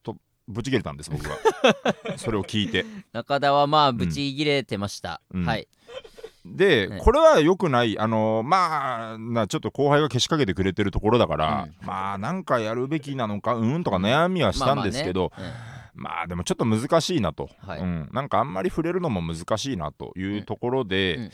[0.04, 0.16] と
[0.48, 1.38] ぶち切れたんです僕が
[2.18, 2.86] それを聞いて。
[3.12, 5.22] 中田はまあブチ切れてました。
[5.32, 5.46] うん。
[5.46, 5.68] はい。
[6.46, 7.98] で、ねこれは良くない。
[7.98, 17.80] あのーまあなちょっと後輩がけしかけてくれてるところだから、まあなんかやるべきなのかうんとか悩みはしたんですけど、まあまあねまあでもちょっと難しいなと、はい。
[17.80, 21.24] うん、なんかあんまり触れるのも難しいなというところで、うん。
[21.24, 21.32] うん。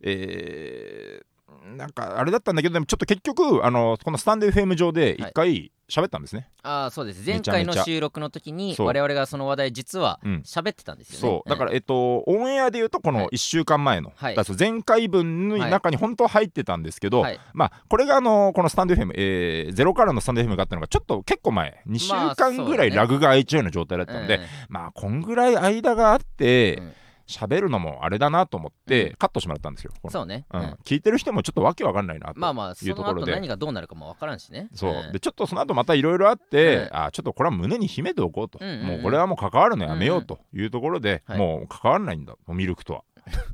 [0.00, 1.35] えー
[1.76, 7.24] なんかあれだったんだけどでもちょっと結局あのこのスタンド FM 上で一回喋ったんですね、ああそうです。
[7.24, 10.42] 前回の収録の時に我々がその話題実はうん。
[10.44, 11.20] 喋ってたんですよね。
[11.20, 11.48] そう。
[11.48, 13.28] だから、えっとオンエアで言うとこのはい。
[13.28, 14.36] 1週間前の、はい。
[14.58, 17.38] 前回分の中に本当は入ってたんですけど、はい。
[17.54, 21.80] まあこれがあのこのスタンド FM、えー、ゼロからのスタンド FM があったのがちょっと結構前。
[21.86, 24.42] 2週まあ間ぐらいラグが空いちゃうような状態だったんで、うん。
[24.68, 26.92] まあこんぐらい間があってうん
[27.26, 29.16] 喋、るのもあれだなと思って、うん。
[29.16, 29.92] カットしてもらったんですよ。
[30.08, 30.46] そうね。
[30.52, 30.60] うん。
[30.60, 30.68] うん。
[30.84, 34.68] 聞いてる人もちょっとわけわかんないなとまあまあそのいうところで後何がどうなるかもわからんしね。
[34.72, 35.12] そう、ん。
[35.12, 36.88] でちょっとその後またいろいろあって、うん。
[36.92, 38.86] あちょっとこれは胸に秘めておこうと、うんうんうん。
[38.86, 42.34] もうこれはもう関わるのやめようというところで、はいもう関わらないんだ。
[42.48, 43.02] ミルクとは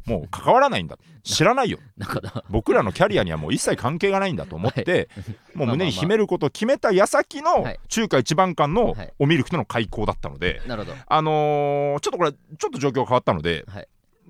[0.06, 0.98] もう関わらないんだ。
[1.22, 1.78] 知らないよ。
[2.50, 5.08] 僕らのキャリアにはもう一切関係がないんだと思って、
[5.54, 10.60] もう胸に秘めることを決めた矢先の中華一番館のおミルクとの開口だったので、
[11.06, 13.64] あのちょっとこれちょっと状況が変わったので、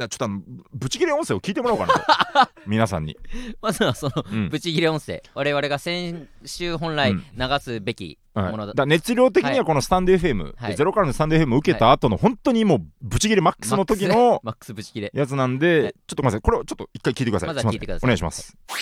[0.08, 0.40] ちょっとあの
[0.74, 2.52] ぶち切れ音声を聞いてもらおうかなと。
[2.66, 3.16] 皆さんに、
[3.60, 4.48] まずはそのうん。
[4.48, 5.22] ブチギレ音声。
[5.34, 7.18] 我々が先週本来うん。
[7.36, 8.50] 流すべきはい。
[8.50, 8.74] ものだ。
[8.74, 10.76] だ熱量的にはこのスタンド FM、はい。
[10.76, 15.92] ゼロからのスタンド FM を受けた後の本当にもうブチ切れマックスの時のマックスブチギレやつなんで、はい。
[15.92, 16.40] ちょっとごめんなさい。
[16.40, 17.48] これをちょっと一回聞いてください。
[17.48, 18.06] まずは聞いてください。
[18.06, 18.56] お願いします。
[18.68, 18.78] 本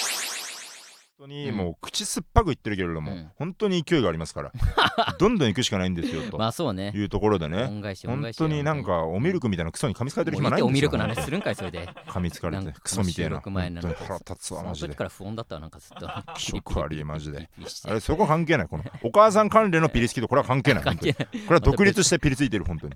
[1.20, 3.30] 当にもう口酸っぱく言ってるけれども、うん。
[3.36, 4.52] 本当に勢いがありますから
[5.18, 6.38] どんどん行くしかないんですよと。
[6.38, 6.92] まあそうね。
[6.94, 7.66] いうところでね。
[7.66, 10.66] 本当になんかおミルクみたいなクソに噛みつかれてる暇ないんですよ。
[10.68, 11.86] おミルクの話するんかいそれで。
[12.06, 13.42] 噛みつかれてクソみたいな。
[13.44, 14.88] 前本当に腹立つそわマジで。
[14.88, 16.08] の時から不穏だったわなんかずっと。
[16.36, 17.50] 気色悪いマジで。
[17.84, 18.84] あれそこ関係ないこの。
[19.02, 21.26] お母さん関連のピリつきとこれは関係ない 係ない。
[21.26, 22.94] これは独立してピリついてる本当に。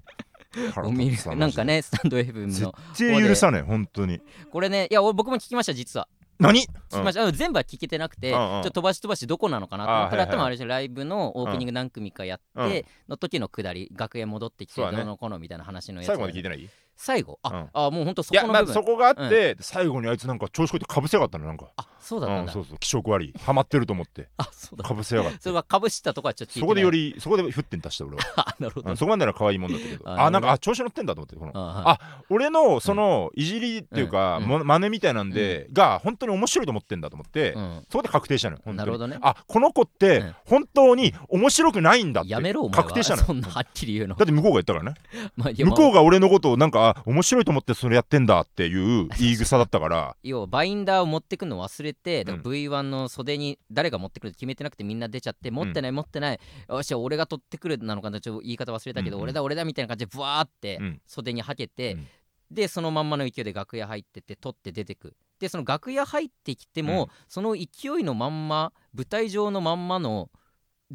[1.36, 4.22] なんかねスタンド FM 絶の対許さねえ本当に。
[4.50, 6.66] これねいや俺僕も聞きました実は何？
[7.02, 8.62] ました、あの全部は聞けてなくて、うんうん。
[8.62, 10.36] ちょっと飛ばし飛ばしどこなのかなと思ったら、あーはいはい。
[10.36, 12.84] 多分あれでしょライブのオープニング何組かやって、うん。
[13.08, 14.98] の時のくだり楽屋戻ってきてそうだね。
[14.98, 16.06] どうのこうのみたいな話のやつ。
[16.08, 16.68] 最後まで聞いてないい？
[16.96, 17.38] 最後。
[17.42, 17.70] あ、うん。
[17.72, 18.70] あもうほんとそこの部分。
[18.70, 21.70] あそこがあって最後にあいつなんか調子こいてかぶせやがったのなんか。
[21.76, 22.78] あそうだっただ、うんんそうそう。
[22.78, 23.34] 気色悪い。
[23.40, 24.28] ハマってると思って。
[24.36, 24.84] あそうだ。
[24.84, 25.40] かぶせやがって。
[25.40, 28.22] それはかぶしたとこはちょっとそこでよりりそこで沸点足した俺は。
[28.36, 30.08] あなるほど、うんそこまでなら可愛いもんだったけど。
[30.08, 31.52] ああなんかあ調子乗ってんだと思ってこの。
[31.54, 31.98] あ
[32.30, 34.46] 俺のそのいじりっていうか、うん。
[34.46, 37.86] も真似みたいなんで、が本当に面白いと思ってんだと思って、うん。
[37.90, 39.18] そこで確定したのよなるほどね。
[39.20, 40.34] あこの子ってうん。
[40.46, 42.82] 本当に面白くないんだってやめろお前は。
[42.84, 43.26] 確定したのよ。
[43.26, 44.14] そんなはっきり言うの。
[44.14, 44.94] だって向こうが言ったからね。
[45.64, 50.16] 向こうが俺のことをなんかあ面白いと思ってそれやってんだっていう言い草だったから。
[50.22, 59.24] 要はバインダーを持ってくの忘れて、だからうん V1 の袖に誰が持ってくるって決めてなくてみんな出ちゃって持ってない持ってない、よし俺が取ってくるなのかなちょっと言い方忘れたけど、うんうん。
[59.24, 61.00] 俺だ俺だみたいな感じでブワーってうん。
[61.06, 62.06] 袖にはけて、うん。
[62.50, 65.14] でそのまんまの勢いで楽屋入ってって取って出てく。
[65.40, 67.10] でその楽屋入ってきても、うん。
[67.28, 70.30] その勢いのまんま舞台上のまんまの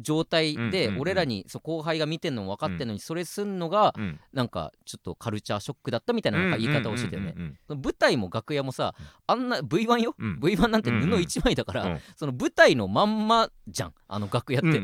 [0.00, 4.20] 状態で、俺らにそう後輩が見てんのも分かってんのに、それすんのがうん。
[4.32, 7.34] なんかちょっとカルチャーショックだったみたいななんか言い方をしてたよね、
[7.68, 8.94] 舞台も楽屋もさ
[9.26, 10.38] あんな V1 よ、うん。
[10.40, 12.00] V1 なんて布うんうん1枚だから、うん。
[12.16, 14.80] その舞台のまんまじゃんあの楽屋って、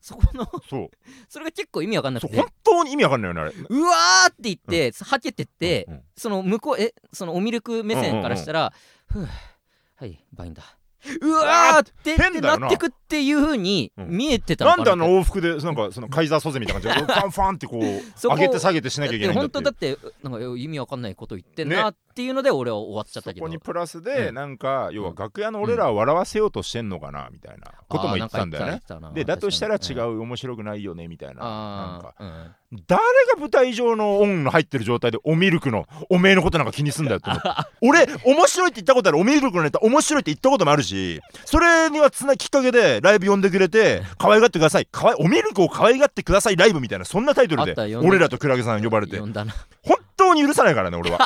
[0.00, 0.46] そこの
[1.28, 2.36] それが結構意味わかんなくて。
[2.36, 3.52] 本当に意味わかんないよねあれ。
[3.52, 8.72] うわーって言って、はけてって、その向こうえそのおミルク目線からしたら、
[9.06, 9.28] ふう
[9.96, 10.66] はいバインダー。
[11.20, 12.58] うわーってって変だよな。
[12.58, 14.08] なってくっていう風にうん。
[14.08, 14.76] 見えてたのな。
[14.82, 17.80] んであかなっての往復でなんかそのカイザーソゼみたいな感じで ファンファンってこ
[18.16, 19.96] そうこ上げて下げてしなきゃいけないんだ本っていう。
[19.98, 28.82] 当だってなんか意味わかんないこと言ってんなっていうので俺は終わっちゃったけど、そこにプラスでうんなんか要は楽屋の俺らを笑わせようとしてんのかなみたいなことも言ってたんだよね。
[29.14, 31.42] でだとしたら違う面白くないよねみたいな。
[31.42, 32.56] なんか。
[32.88, 33.00] 誰
[33.32, 37.48] が舞台上のオンの入ってる状態でおミルクのおめえのことなんか気にすんだよって思って
[37.80, 44.86] 俺面白いって言ったことあるおミルクのネタ面白いって言ったこともあるしそれにはつなきっかけでライブ呼んでくれて可愛がってください。
[44.86, 49.18] かわいおミルクを可愛がってくださいライブみたいなそんなタイトルで俺らとクラゲさん呼ばれて。
[49.18, 49.32] 本
[50.16, 51.18] 当に許さないからね俺は。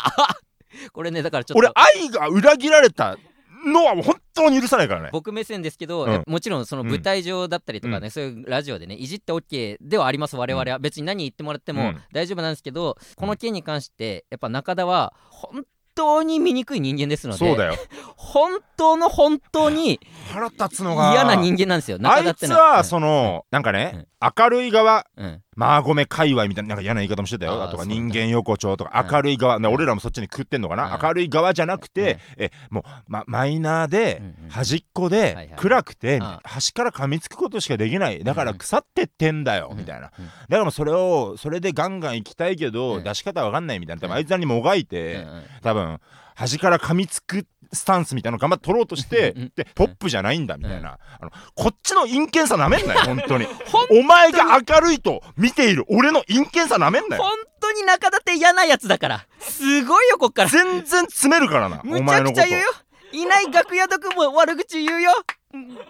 [0.93, 1.59] これねだからちょっと。
[1.59, 3.19] 俺愛が裏切られた
[3.65, 5.11] のは本当に許さないからね。
[5.13, 6.25] 僕目線ですけど、うん。
[6.27, 12.01] もちろんその舞台上だったりとかね、そういうラジオでねいじって OK ではあります我々は、別に何言ってもらってもうん。
[12.13, 17.75] 大丈夫なんですけど、この件に関してやっぱ中田は本当に醜い人間ですのでそうだよ。
[18.17, 20.01] 本当の本当に
[20.33, 21.99] 腹立つのが嫌な人間なんですよ。
[22.01, 24.07] あ中田っていつのははそのなんかね
[24.39, 27.63] 明るい側うんうんマーゴメ界隈みたいななんか嫌な言い方もしてたよ。
[27.63, 29.13] あとか人間横丁とかうん。
[29.13, 31.03] 明るい側、ね俺らもそっちに食ってんのかな、うん。
[31.03, 35.53] 明るい側じゃなくて、えもう、ま、マイナーで、端っこはいで、はい。
[35.57, 36.39] 暗くて、うん。
[36.45, 38.23] 端から噛みつくことしかできない。
[38.23, 40.13] だからうん腐ってってんだよ、みたいな。
[40.17, 40.27] うん。
[40.49, 43.05] だからそれをそれでガンガン行きたいけど、うん。
[43.05, 44.01] 出し方わかんないみたいな。
[44.01, 44.17] 多分うん。
[44.19, 45.27] あいつらにもがいて、
[45.63, 45.99] 多分
[46.37, 53.47] 端から噛みつくスタンスみたいなの頑張って取ろうとして、うんでポップじゃないんだみたいな、あのこっちの陰険さなめんなよ 本当に。
[53.91, 57.23] お前が明るいと見ている俺の陰険さなめんなよ。
[57.23, 59.27] 本当に中田って嫌なやつだから。
[59.41, 60.49] すごいよこっから。
[60.49, 62.67] 全然詰めるからなむちゃお前のことくちゃ言うよ。
[63.13, 65.13] いない楽屋毒も悪口言うよ。
[65.17, 65.40] うん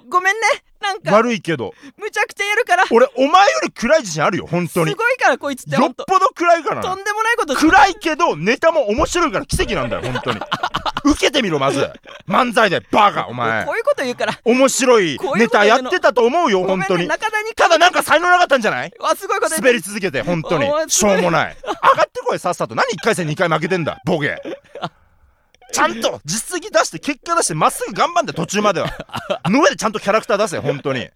[0.09, 0.41] ごめんね。
[0.81, 1.75] なんか悪いけど。
[1.99, 2.85] むちゃくちゃやるから。
[2.91, 4.95] 俺お前より暗い自信あるよ本す当に。
[4.95, 6.83] ごいからこいつってよっぽど暗いからな。
[6.83, 10.41] とんでもないこと暗いけどネタも面白いから奇跡なんだよ本当に。
[11.05, 11.91] 受けてみろまず。
[12.27, 13.67] 漫才でバカお前。
[13.67, 14.41] こういうこと言うから。
[14.45, 17.03] 面白いネタやってたと思うよ本当に。
[17.03, 18.93] ね中田にただなんか才能なかったんじゃない？
[18.99, 20.67] わすごいこと滑り続けて本当に。
[20.89, 21.57] しょうもない。
[21.63, 22.75] 上がってこいさっさと。
[22.75, 24.41] 何1回戦2回負けてんだボケ
[25.73, 28.91] ちゃんと実績出して結果出してまっすぐ頑張って途中までは。
[29.49, 31.09] の上でちゃんとキャラクター出せ本当に。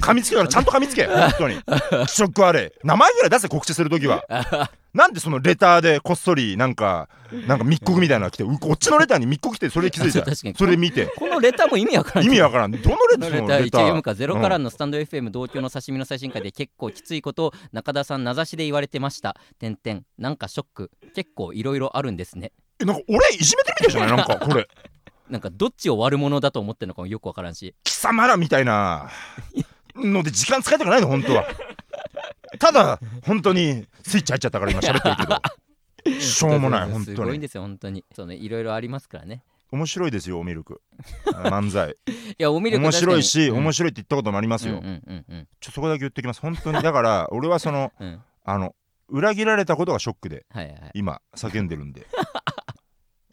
[0.00, 1.06] 噛みつけからちゃんと噛みつけ。
[1.06, 1.60] 本当に。
[2.06, 2.86] 気色悪い。
[2.86, 4.24] 名前ぐらい出せ告知するときは。
[4.92, 7.08] なんでそのレターでこっそりなんか
[7.48, 10.24] なんか密告みたいなのが来てうこっちのレターに密告来てそれで気づいた
[10.56, 11.06] それ見て。
[11.16, 12.70] このレターも意味わからん意味わからん。
[12.70, 19.36] どのレターそのレター一応読むかゼロからのスタンド FM 同居の刺身の最新回で結構きついことを中田さん名指しで言われてました。
[19.58, 20.90] 点々なんかショック。
[21.14, 24.16] 結構いろいろあるんですねえなんか俺いじめてるみたいじゃない？
[24.16, 24.68] なんかこれ。
[25.30, 27.74] なんかどっちを悪者だと思ってるのかもよくわからんし。
[27.84, 29.10] 貴様らみたいな
[29.96, 31.46] ので時間使いたくないの本当は。
[32.58, 36.20] ただ本当にスイッチ入っちゃったから今喋ってるけど。
[36.20, 37.16] しょうもない本当に。
[37.16, 38.04] すごいんですよ本当に。
[38.14, 39.42] そうねいろいろありますからね。
[39.72, 40.82] 面白いですよおミルク。
[41.26, 41.96] 漫才。
[42.06, 45.48] いやおみる面白いし、面白白いって言ったこともありますよ、うんうんうんうん。
[45.58, 46.40] ちょそこだけ言ってきます。
[46.40, 46.82] 本当に。
[46.82, 48.22] だから俺はその うん。
[48.44, 48.76] あの
[49.08, 50.90] 裏切られたことがショックではいはい。
[50.94, 52.06] 今叫んでるんで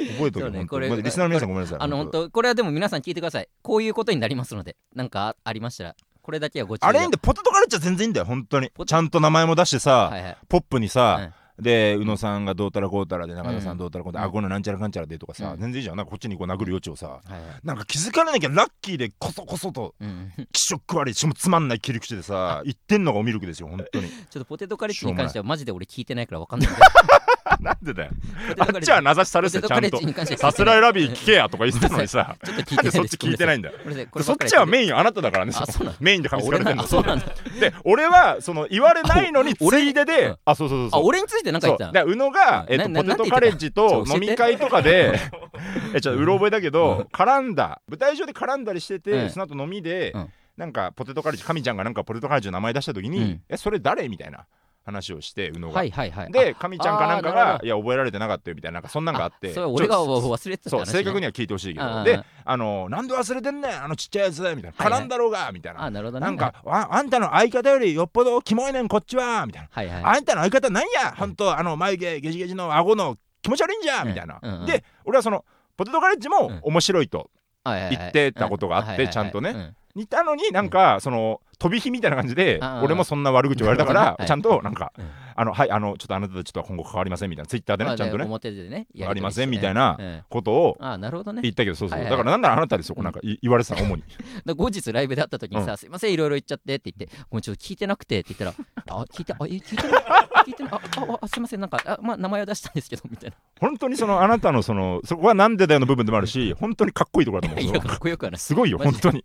[0.08, 2.30] 覚えとけ、そうねこれリスナーの皆さんごめんなさいあの本当。
[2.30, 3.48] これはでも皆さん聞いてください。
[3.62, 6.90] こういうことになりますのでなんかありましたらこれだけはご注意を。
[6.90, 8.72] あれいいんでポテトカレッジは全然いいんだよ本当に。
[8.86, 10.38] ちゃんと名前も出してさ、はいはい。
[10.48, 14.30] ポップにさ、で宇野さんがどうたらこうたらで中田さうんんどうたらこうたら、うん。
[14.30, 15.60] あこのなんちゃらかんちゃらでとかさ、うん。
[15.60, 15.98] 全然いいじゃん。
[15.98, 17.42] なんかこっちにこう殴る余地をさはいはい。
[17.64, 20.32] なんか気づかれなきゃラッキーでこそこそとうん。
[20.38, 24.10] う ん気色悪いしかもつまんない切り口でさ言ってんのがおミルクですよ本当に。
[24.30, 26.70] ちょっとポテトカレッジに関してはマジで俺聞いてないからわかんない
[27.62, 28.12] なんでだよ。
[28.58, 30.00] あっちは名指しされてたちゃんと。
[30.38, 32.36] さすらいラビー聞けやとか言ってたのにさ。
[32.44, 33.70] ちょっと聞いなんでそっち聞いてないんだ。
[33.70, 33.76] よ
[34.22, 35.54] そっちはメインあなただからね
[36.00, 37.26] メインで噛みつかれてんのあ俺なあそうなんだ。
[37.60, 41.02] で俺はその言われないのについででうんあそうそうそう。
[41.06, 41.86] 俺について何か言った？
[41.88, 45.20] だから宇野が、えっと、ポテトカレッジと飲み会とかで
[45.94, 47.82] えちょっとうろ覚えだけど、絡んだ。
[47.88, 49.30] 舞台上で絡んだりしてて、うん。
[49.30, 50.30] その後飲みで、うん。
[50.58, 53.42] なんかポテトカレッジ神ちゃんがなんかポテトカレッジの名前出した時に、うん。
[53.50, 54.08] えそれ誰？
[54.10, 54.46] みたいな
[54.84, 56.32] 話をして宇野が、はいはいはい。
[56.32, 59.54] で神ちゃんかなんかがいや覚えられてなかったよみたいななんかそんなんがあって。
[59.54, 62.04] それ俺が忘れてたってそう正確には聞いてほしいけど。
[62.04, 64.72] であのなんで忘れてんねんあのちっちゃいやつみたいな。
[64.72, 66.26] 絡んだろうがみたいな、あなるほどね。
[66.26, 69.70] なんかああんたの相方よりよっぽどキモいねんこっちはみたいな。
[69.72, 70.04] はいはい。
[70.18, 71.36] あんたの相方なんやほん。
[71.36, 74.66] とあの眉毛ゲジゲジの顎の気持ち悪いんじゃみたいな、うんうん。
[74.66, 75.46] で俺はその
[75.78, 77.30] ポテトカレッジも面白いと
[77.66, 79.52] 言ってたことがあってちゃんとね。
[79.52, 79.76] うん。
[79.94, 85.06] 似たのになんかその飛び火みたいな感じで俺もそんな悪口言われたからちゃんとなんかうん。
[85.34, 89.98] あのはいあのちょっとあなたたちとは今後関わりませんみたいなツイッターでまあねちゃんとね表でねありませんみたいな
[90.30, 91.42] ことをあなるほどね。
[91.42, 92.04] 言ったけどそうそう。
[92.04, 94.04] だからなんならあなたでそこなんかい言われてたの主に。
[94.46, 98.66] で後日ライブで会った時にさ、すいませんいろいろ言っちゃってって言ってごめんちょっと聞いてなくてって言ったら
[99.00, 100.02] あ聞いてあえ聞いてない？
[100.48, 100.72] 聞いてない？
[100.76, 100.80] あ
[101.14, 107.72] ああすいませんなんかあまあ名前は出したんですけどみたい本当にそのあなたのそのそこはなんでだよの部分でもあるし本当にかっこいいところだと思う。
[107.72, 108.40] ないやかっこよくはない。
[108.40, 109.24] すごいよ本当に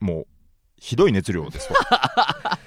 [0.00, 0.26] もう
[0.80, 1.78] ひどい熱量ですわ。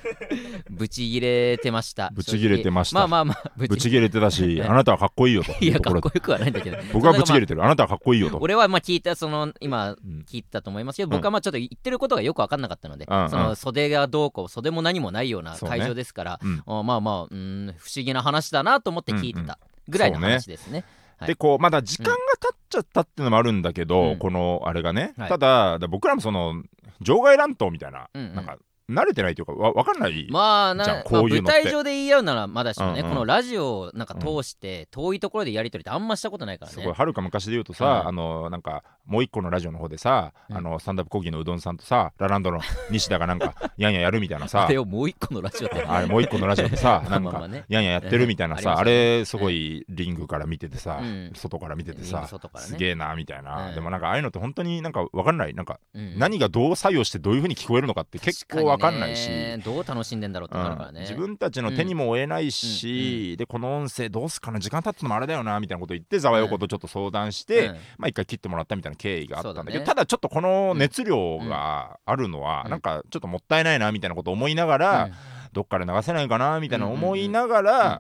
[0.70, 2.12] ブチギレてました。
[2.14, 3.00] ブチギレてました。
[3.00, 5.54] まあまあまあブぶち切れてたしはい あなたはかっこいいよと。
[5.62, 6.78] いやかっこよくはないんだけど。
[6.94, 7.64] 僕はぶち切れててる。
[7.64, 8.38] あなたはかっこいいよと。
[8.42, 16.64] 俺はまあ聞いたその今うん聞いたと思いますけど、僕はまあちょっと言ってることがよく分かんなかったので、その袖がどうこう袖も何もないような会場ですから、うん。
[16.66, 20.84] あまあまあうん不思議な話だなと思って聞いてたぐらいの話ですね。
[21.18, 21.28] はい。
[21.28, 24.18] でこうまだ時間が経っちゃったっていうのもあるんだけど、うん。
[24.18, 25.30] このあれがね、はい。
[25.30, 26.62] ただだ僕らもその
[27.02, 28.36] 場外乱闘みたいな、うんうん。
[28.36, 28.58] なんか
[28.92, 31.60] 慣れてないというかわ分かんない、まあなこういうのって。
[31.60, 33.14] 舞台上で言い合うならまだしもね、うんうん。
[33.14, 36.74] このラジオをなんか通して遠いところでやり取りってあんましたことないからね。
[36.76, 38.08] すごいはるか昔で言うとさ、はい。
[38.08, 40.58] あのなんかもう一個のラジオの方でさ、うん。
[40.58, 44.66] あのスタンダップコーギーのうどんさんとさラランドの西田がなんか やんややるみたいなさ。
[44.66, 45.84] あれをもう一個のラジオで。
[45.84, 48.78] あれもう一個のラジオでさ なんかやんややってるみたいなさ、うん。
[48.80, 51.32] あれすごいリングから見ててさ、うん。
[51.36, 52.28] 外から見ててさね。
[52.58, 53.76] すげえなみたいな、うん。
[53.76, 55.54] でもなんかああいうのって本当になんか分かんない。
[55.54, 56.20] なんかうん。
[56.20, 59.30] 何がどう作用してどういう風に聞こえるのかって結構分かんないし、
[59.64, 61.00] どう楽しんでんだろうってなるからね。
[61.00, 61.04] うん。
[61.04, 67.76] 自分たちの手にも負えないし、でこの音声どうすかな時間経つのもあれだよなみたいなこと言ってざわよことちょっと相談して、うん。
[67.76, 69.86] まあ一回切ってもらったみたいな経緯があったんだけどね。
[69.86, 72.72] ただちょっとこの熱量があるのは、うん。
[72.72, 75.12] なんかちょっともったいないなみたいなこと思いながら、うん。
[75.54, 78.00] どっかで流せないかなみたいな思いながら、うんうん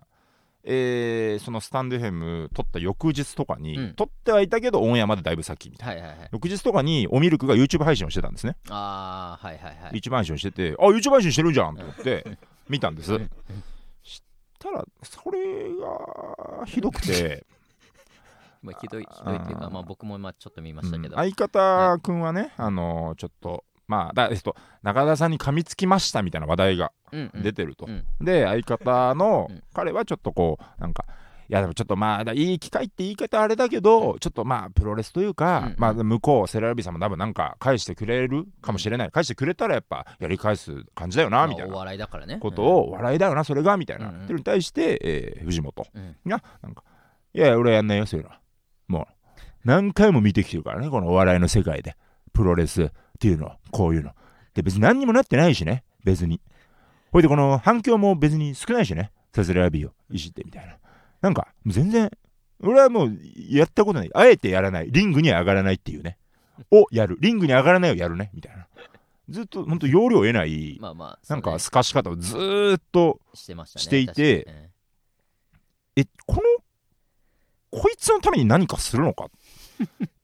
[0.63, 6.01] えーそのスタンド FM 撮った翌日とかに、うん撮ってはいたけどオンエアまでだいぶ先みたいな。
[6.03, 6.29] はいはいはい。
[6.31, 9.91] 翌日とかにおミルクが YouTube 配信をしてたんですね、ああはいはいはい。
[9.93, 12.37] YouTube 配信をしててあ YouTube 配信してるじゃんと思ってうん
[12.69, 13.29] 見たんです、うん
[14.03, 14.21] し
[14.59, 15.39] たらそれ
[15.79, 17.45] がひどくて
[18.61, 21.15] まあひどいひどいっていうかまあ僕もまあちょっと見ましたけど。
[21.15, 27.43] うん相方くんはね、あのーちょっとまあだえっと中田さんに噛みつきましたみたいな話題がうんうん。
[27.43, 28.05] 出てると、うん。
[28.25, 29.63] で相方のうん。
[29.73, 31.05] 彼はちょっとこうなんか
[31.49, 41.75] いやでもちょっとまあだいい機会って言い方あれだけど、ちょっとまあプロレスというか、うんまあ向こうセララビさんも多分なんか返してくれるかもしれない、返してくれたらやっぱやり返す感じだよな、まあみたいな。
[41.75, 42.37] お笑いだからね。
[42.41, 44.23] ことを笑いだよなそれがみたいな、うんうん。
[44.23, 45.87] っていうのに対して、えー藤本。
[45.93, 46.15] うん。
[46.25, 46.85] がなんか
[47.33, 48.39] いや俺やんないよそういうのは
[48.87, 51.97] もう何回も見てきてるからねこのお笑いの世界で
[52.31, 54.09] プロレスっていうのはこういうの。
[54.55, 56.41] で別に何にもなってないしね別に。
[57.11, 60.77] ほいでこの反響も別に少ないしねさすらいビをいじってみたいな。
[61.21, 62.09] なんか全然
[62.63, 63.17] 俺はもう
[63.51, 64.09] やったことない。
[64.15, 64.91] あえてやらない。
[64.91, 66.17] リングには上がらないっていうね。
[66.71, 67.17] をやる。
[67.19, 68.67] リングに上がらないをやるねみたいな。
[69.29, 70.79] ずっと本当容量を得ない。
[70.81, 74.71] まあまあなんか透かし方をずーっとしてましたねしていて確かにうん
[75.97, 76.41] えこの
[77.81, 79.27] こいつのために何かするのか？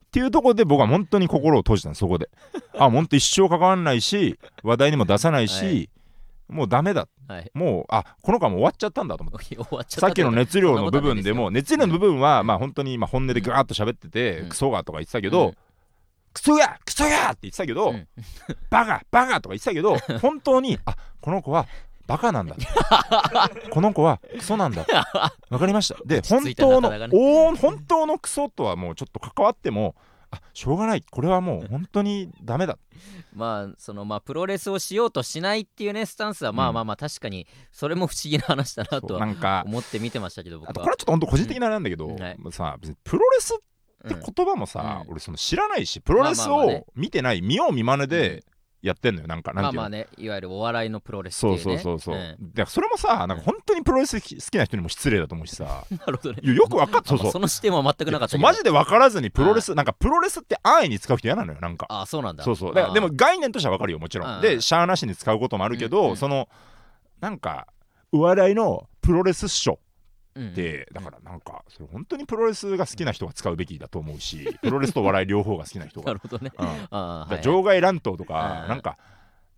[0.08, 2.30] っていうところで僕は本当に心を閉じたのそこで。
[2.78, 5.90] あ本当一生関わんないし話題にも出さないし、はい。
[6.48, 7.08] もうダメだ。
[7.28, 7.50] はい。
[7.52, 10.00] もうあこの子はもう終わっちゃったんだと思って。
[10.00, 14.48] さっきの熱量の部分でも熱量の部分はまあ本当に今本音でガーッと喋ってて、うん。
[14.48, 15.56] クソがとか言ってたけど、うん。
[16.32, 18.08] クソがクソがって言ってたけど、うん。
[18.70, 19.02] バカ!
[19.10, 19.40] バカ!
[19.42, 21.66] とか言ってたけど 本当にあこの子は
[22.08, 22.56] バカなんだ。
[23.70, 24.86] この子はクソなんだ。
[25.50, 25.96] わかりました。
[26.06, 26.90] で本当の、
[27.56, 29.94] 本当のクソとはもうちょっと関わっても
[30.30, 31.02] あしょうがない。
[31.02, 32.78] これはもう 本当にダメだ。
[33.34, 42.22] まあそのまあプロレスをしようとしないっていうねスタンスはまあまあまあ確かにそれも不思議な話だなとは思って見てましたけど僕あとはこれはちょっと本当個人的なあれなんだけど、うん。
[42.22, 42.38] はい。
[42.50, 43.58] さプロレスっ
[44.08, 45.12] てうん言葉もさ、うん。
[45.12, 48.44] 俺その知らないしプロレスを見てない見よう見まねで
[48.80, 51.82] やってんのよなんかなんていうの、まあまあねいわゆるお笑いのプロレスってそいううね。
[51.82, 52.52] そうそうそう、ん。
[52.52, 55.84] でそれもさなんか本当にプロレス好きな人にも失礼だと思うしさ。
[55.90, 56.40] なるほどね。
[56.42, 57.24] よくわかっあそうそう。
[57.24, 61.86] まあその視点は全くなかったマジで分からずにプロレスなんかプロレスって安易に使う人嫌なのよなんか。
[61.88, 62.44] あそうなんだ。
[62.44, 62.74] そうそう。
[62.74, 64.38] だからでもあ概念としては分かるよもちろん。
[64.38, 66.10] んでしゃあなしに使うこともあるけど、うん。
[66.10, 66.16] うん。
[66.16, 66.48] その
[67.20, 67.66] なんか
[68.12, 69.87] お笑いのプロレスっしょうんで
[70.92, 76.52] だからなんかそれ本当にプロレスが好きな人が使うべきだと思うし プロレスと笑い両方が好きな人が、なるほどね。
[77.42, 78.68] 場外乱闘とか、うん。
[78.68, 78.98] なんか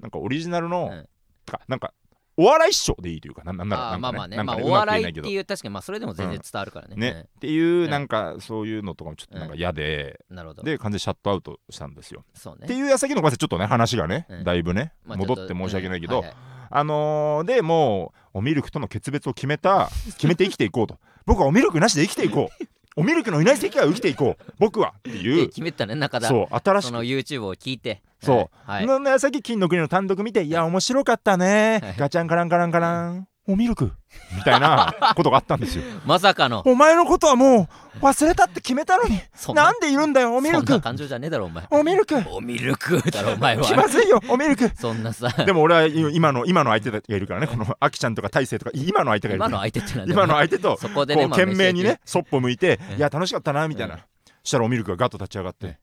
[0.01, 1.09] なんかオリジナルの、うん。
[1.45, 1.93] とかなんか
[2.37, 4.43] お笑いっしょでいいというかなんなんならあなんかあまあまあね。
[4.43, 6.97] まあお笑いっていう確かにまあそれでも全然伝わるからね。
[6.97, 7.91] ね、っていううん。
[7.91, 10.37] なんかそういうのとかもちょっとなんか嫌で、うん。
[10.37, 10.63] なるほど。
[10.63, 12.25] で完全にシャットアウトしたんですよ。
[12.35, 12.65] そうね。
[12.65, 14.45] っていう矢先のごめんなさいちょっとね話がね、うん。
[14.45, 16.25] だいぶねまあ戻って申し訳ないけど、
[16.71, 20.99] あのーでもうおミルクとの決別を決めた 決めて生きていこうと。
[21.27, 22.65] 僕はおミルクなしで生きていこう。
[22.97, 25.49] おミルクのいない世界を生きていこう僕はってでいう。
[25.49, 26.29] 決めたね中田。
[26.29, 26.89] そう新しく。
[26.89, 28.03] その YouTube を聞いて。
[28.23, 28.71] そう。
[28.71, 28.87] はい。
[28.87, 31.95] の矢先金の国の単独見ていや面白かったね、はい。
[31.97, 33.93] ガチャンカランカランカランおミルク。
[34.37, 35.85] みたいな ことがあったんですよ。
[36.05, 36.63] まさかの。
[36.67, 37.69] お前のことはも
[38.01, 39.21] う忘れたって決めたのに
[39.55, 39.71] な。
[39.73, 40.67] んでいるんだよおミルク。
[40.67, 41.67] そんな感情じゃねえだろお前。
[41.71, 42.17] おミルク。
[42.31, 43.01] おミルク。
[43.11, 44.71] だろお前気まはずいよおミルク。
[44.77, 45.29] そんなさ。
[45.45, 49.45] でも俺は今の今の相手がいるからねこのアキちゃんとか大勢とか今の相手がいる。
[49.45, 52.01] 今の相手って今の相手とそこでね懸命に飯ね。
[52.05, 54.01] そっぽ向いてうんいや楽しかったなみたいうんな
[54.43, 55.79] したらおミルクがガッと立ち上がって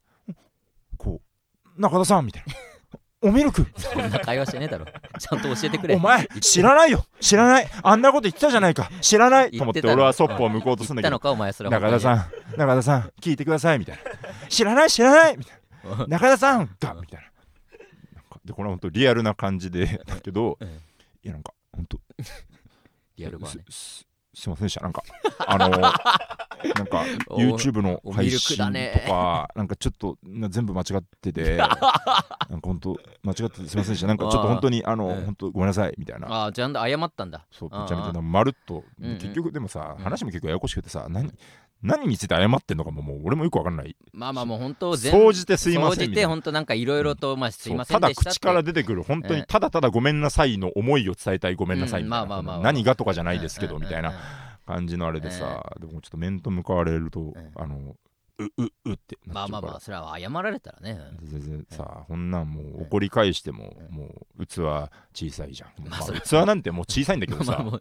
[0.96, 1.20] こ
[1.76, 2.54] う中田さんみたいな
[3.20, 4.86] おミルクそんな会話してねえだろ。
[5.18, 5.96] ちゃんと教えてくれ。
[5.96, 7.04] お前知らないよ。
[7.20, 7.68] 知らない。
[7.82, 8.90] あんなこと言ってたじゃないか。
[9.00, 9.50] 知らない。
[9.50, 11.10] と思って俺はそっぽを向こうとするんだけど。
[11.10, 12.30] 言ったのかお前それ中田さん。
[12.56, 13.78] 中田さん聞いてください。
[13.80, 14.48] みたいな。
[14.48, 15.36] 知らない知らない。
[15.36, 15.56] みたい
[15.98, 16.06] な。
[16.06, 16.98] 中田さんがみたいな。
[18.14, 20.68] なんかでこれは本当リアルな感じでだけどうん。
[20.68, 20.72] い
[21.24, 21.98] やなんか本当。
[23.16, 23.64] リアル版ね。
[23.68, 24.07] す
[24.38, 24.80] すすいませんでした？
[24.82, 25.02] なんか
[25.46, 25.80] あのなん
[26.86, 29.04] か お YouTube の配信とだね。
[29.06, 32.24] かなんかちょっとな全部間違ってて なんか
[32.62, 34.06] 本当間違っててすいませんでした。
[34.06, 35.24] なんかちょっと本当にあのうん。
[35.24, 36.28] 本当ごめんなさいみたいな。
[36.28, 37.44] ああちゃんと謝ったんだ？
[37.50, 38.84] そうめちゃめちゃまるっと。
[39.00, 39.18] うんうん。
[39.18, 40.04] 結局でもさうん。
[40.04, 41.32] 話も結構ややこしくてさ何
[41.82, 43.96] 何について謝ってんのかももう俺もよくわかんない。
[44.12, 46.28] まあまあもう本当全総じてすいま総じてせんみたいな。
[46.30, 48.30] 本当なんかいろいろとまあすいませんでしたって。
[48.30, 54.12] 口から出てくる本当にただただごめんなさいの思いを伝えたいごめんなさいみたいうんまあまあまあな何がとかじゃないですけどみたいな
[54.66, 55.72] 感じのあれでさ。
[55.78, 57.94] でもちょっと面と向かわれるとあの
[58.38, 61.00] うううってなまあまあまあそれは謝られたらね。
[61.24, 62.30] 全然さこん。
[62.30, 63.96] なんもう怒り返してもうん。
[63.96, 64.04] も
[64.38, 64.60] う器
[65.12, 65.88] 小さいじゃん。
[65.88, 67.52] まあ器なんてもう小さいんだけどさ。
[67.58, 67.80] まあもう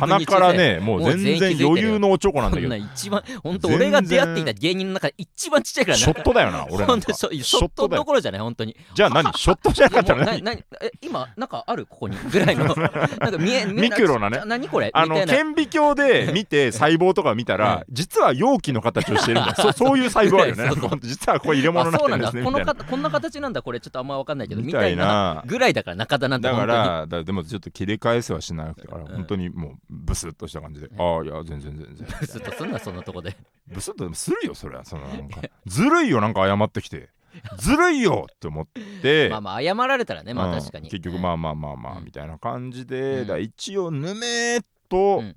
[0.00, 2.74] 鼻からねもう全然余裕のおちょこなんだけど。
[2.76, 7.14] 一番本当俺が出会っていた芸人の中で一番ちっちゃいからねショットだよな俺なんか。
[7.14, 8.76] ショシショットどころじゃない本当に。
[8.94, 9.32] じゃあ何？
[9.32, 10.38] ショットじゃなかったら何？
[10.38, 12.66] いやもうななえ今なんかあるここにぐらいの。
[12.76, 12.88] なん
[13.32, 14.42] か見え見えミクロなね。
[14.44, 14.90] 何これ？
[14.92, 19.54] あの顕微鏡で見て 細胞とか見たら、実は容器の形をしてるんだ。
[19.54, 20.70] そそういう細胞あるよね。
[21.02, 22.74] 実はこれ入れ物になってるんですねみたいな。
[22.74, 23.80] かこんな形なんだこれ。
[23.80, 25.06] ちょっとあんま分かんないけどみたいな。
[25.06, 25.44] な。
[25.46, 29.08] ぐらいだから中田なんてだからだでもちょっと切り返せはしなくてから、うん。
[29.08, 31.00] 本当にもうブスッとした感じで、うん。
[31.00, 33.36] ああいや全然全然ブスッとすんなそんなとこで。
[33.68, 34.84] ブスッとするよそれは。
[34.84, 37.10] そのなんかずるいよなんか謝ってきて。
[37.58, 38.66] ずるいよって思っ
[39.02, 39.28] て。
[39.30, 40.54] まあまあ謝られたらねまうん。
[40.54, 40.88] あ確かに。
[40.88, 42.04] 結局まあまあまあまあうん。
[42.04, 43.42] みたいな感じで、うん。
[43.42, 45.36] 一応ぬめーっと、うん。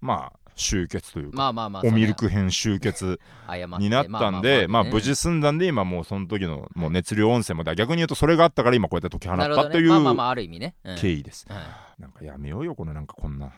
[0.00, 3.18] まあ終結というか、まあまあまあおミルク編終結
[3.78, 10.76] になったんでまあ無事済んだんで今もうその時のもう熱量温泉もだ逆に言うとそれがあったから今こうやって解き放ったというねまあまあまあある意味ね。
[10.84, 10.96] うん。
[10.96, 11.46] 経緯です。
[11.48, 13.52] はいなんかやめようよこのなんかこんな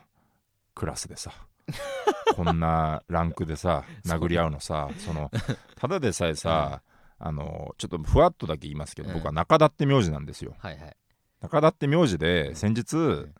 [0.74, 1.32] クラスでさ。
[2.34, 5.30] こんなランクでさ 殴り合うのさその
[5.76, 6.82] ただでさえさ、
[7.18, 9.14] あのちょっとふわっとだけ言いますけど、うん。
[9.14, 10.54] 僕は中田って名字なんですよ。
[10.58, 10.96] はいはい。
[11.40, 13.34] 中田って名字で先日、ん。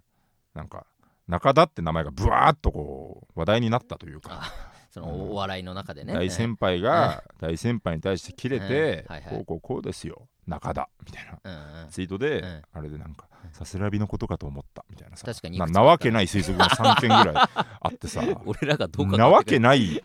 [0.55, 0.87] なんか
[1.29, 4.41] 中田って名前がブワーッとこう話題になったというか。
[4.43, 6.13] あそのお笑いの中でね。
[6.13, 9.15] 大先輩が大先輩に対して切れて、うん。
[9.15, 9.35] はいはい。
[9.37, 10.29] こうこうこうですよ。
[10.47, 10.91] 中田。
[11.07, 11.87] みたいな。
[11.89, 12.63] ツイートで、うん。
[12.75, 15.25] あれでなんかさすらびのことかと思ったみたいなさ。
[15.25, 17.49] 確かになわけない推測が3件ぐらい
[17.81, 18.21] あってさ。
[18.45, 20.03] 俺らがどうかなわけない。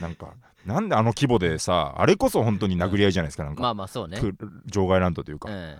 [0.00, 0.34] なんか
[0.66, 4.18] なんであの規模でさあれこそ本当に殴り合いじゃないですかなんか、まあまあそうね。
[4.18, 4.34] く
[4.66, 5.76] 場外乱闘というか、うん。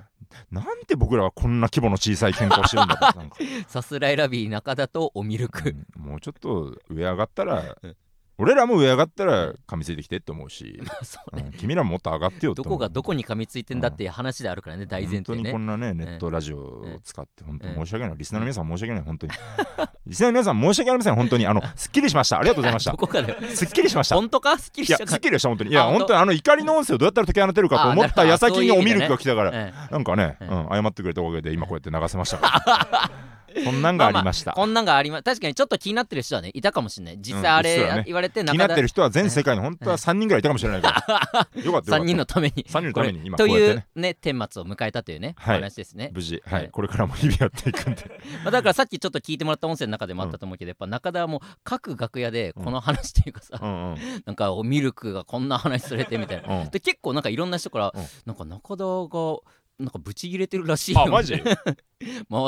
[0.50, 3.36] なんで僕らはこんな規模の小さい喧嘩をしてるんだろうなんか、
[3.68, 6.02] さすらいラビー中田とおミルクうん。
[6.02, 7.96] もうちょっと上上がったらうん
[8.36, 11.44] 俺らも上上がったら噛みついてきてって思うし、 そうね。
[11.46, 12.72] うん君らももっと上がってよって思う。
[12.72, 15.24] どこがどこに噛みついてんだっていう話であるからね大前提ね。
[15.26, 17.86] 本当にこんなねネットラジオを使って本当にうん。
[17.86, 18.18] 申し訳ない。
[18.18, 19.32] リスナーの皆さん申し訳ない本当に。
[20.06, 21.46] リスナーの皆さん申し訳ありません本当に。
[21.46, 22.38] あのすっきりしました。
[22.38, 22.90] ありがとうございました。
[22.90, 23.50] どこかで。
[23.54, 24.16] すっきりしました。
[24.16, 24.58] 本当か？
[24.58, 25.04] すっきりいやした。
[25.06, 25.70] かすっきりはした本当に。
[25.70, 25.98] いやあ本当。
[26.00, 33.10] 本当にあの怒りの音声をどうやったら解き放てるかと思ったあなる矢先におミルクが来たからうんなんかね、ううんん、謝ってくれたおかげで今こうやって流せましたから
[33.64, 37.18] そんなんがありました、こんなんがありま確かにちょっと気になってる人はねいたかもしれない。
[37.18, 38.04] 実際あれ、うんね。
[38.06, 41.08] 言われて気になってるる人は全世界に本当は3人ぐらいいたかもしれないから。
[41.08, 41.92] よかったよかった。
[41.96, 42.64] 3人のために。
[42.64, 44.08] 3人のために今こというこうやってね。
[44.08, 45.56] ね顛末を迎えたというね、はい。
[45.56, 46.66] お話ですね、無事、ははい。
[46.66, 48.20] い、これからも日々やっていくんで。
[48.44, 53.96] まあ、だからさっきちょっと聞いてもらった音声の中でもあったと思うけど、やっぱ中田はもう各楽屋でこの話というかさ、うんうん。
[54.26, 56.62] なんかミルクがこんな話されてみたいな。
[56.62, 56.70] うん。
[56.70, 58.04] で結構なんかいろんな人から、うん。
[58.26, 59.38] なんか中田が
[59.78, 61.34] なんかブチギレてるらしいよあマジ？
[61.42, 61.46] 回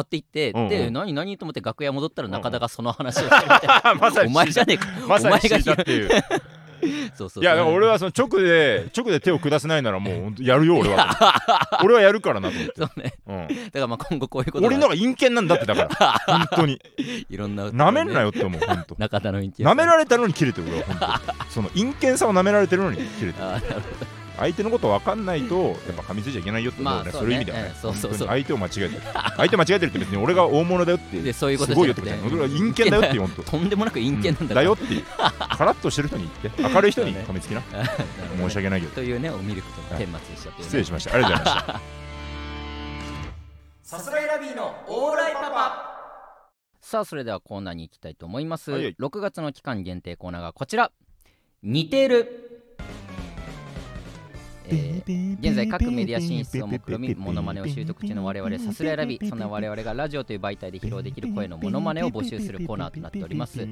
[0.01, 0.69] っていって、うんうん。
[0.69, 4.87] で何何と思って楽屋戻ったら中田がその話をしてるみたいな、 まさにお前じゃねえか。
[5.09, 6.11] まお前が聞いたっていう。
[7.15, 11.81] そうそういやだから俺はその直で直で手を下せないならもうやるよ俺は。
[11.83, 13.15] 俺はやるからなと思って、そうね。
[13.27, 15.89] うん、だからまあ今後こういうこと俺のが陰険なんだってだか
[16.29, 16.39] ら。
[16.39, 16.81] 本当に。
[17.31, 18.95] いろんななめんなよって思う本当。
[18.99, 21.51] 中田の陰気なめられたのに切れてる俺は本当に。
[21.51, 23.45] その陰険さをなめられてるのに切れてる。
[23.45, 28.91] あーなるほ相手のこと分かんないとやっぱ噛みついちゃいけないよって思うね、まあそういう意味ではね、相手を間違えてる。
[29.37, 33.43] 相手間違えてるって別に俺が大物だよってでそういうことすごいよってこと俺は陰険だよって本当。
[33.43, 34.85] とんでもなく陰険なんだよって。
[35.57, 36.63] カラッとしてる人に言って。
[36.63, 37.63] 明るい人に噛みつきな。
[38.39, 38.95] 申し訳ないけど。
[38.95, 41.15] というねおミルクとの顛末でした失礼しました。
[41.15, 41.81] ありがとうございました。
[43.83, 45.97] さすらいラビーのオーライパパ。
[46.81, 48.83] さあそれではコーナーに行きたいと思います、はい。
[48.85, 50.93] はい6月の期間限定コーナーがこちら。
[51.63, 52.56] 似てる、
[54.69, 63.69] えー現在各メディア進出を目論みモノマネを習得中の我々さすら選びそんな我々がラジオという媒体で披露できる声のモノマネを募集するコーナーとなっておりますこれ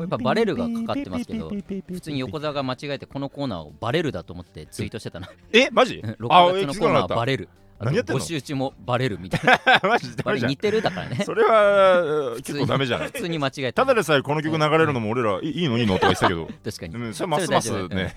[0.00, 1.50] やっぱバレるがかかってますけど
[1.88, 7.48] 普通に横澤が間違えてこのコーナーをバレるだと思ってツイートしてたなえマジ6月のコーナーはバレる
[7.80, 8.20] 何やってんの？
[8.22, 9.60] 募集中もバレるみたいな。
[9.88, 11.22] マジダメじゃんあれ似てるだからね。
[11.24, 13.08] それは 結構ダメじゃない？
[13.08, 13.84] 普通に間違えた。
[13.84, 16.46] ただでさえこの曲流れるのも俺らいいいのいいのとか言ってたけど。
[16.64, 16.94] 確かに。
[16.94, 18.14] うんそれますますね。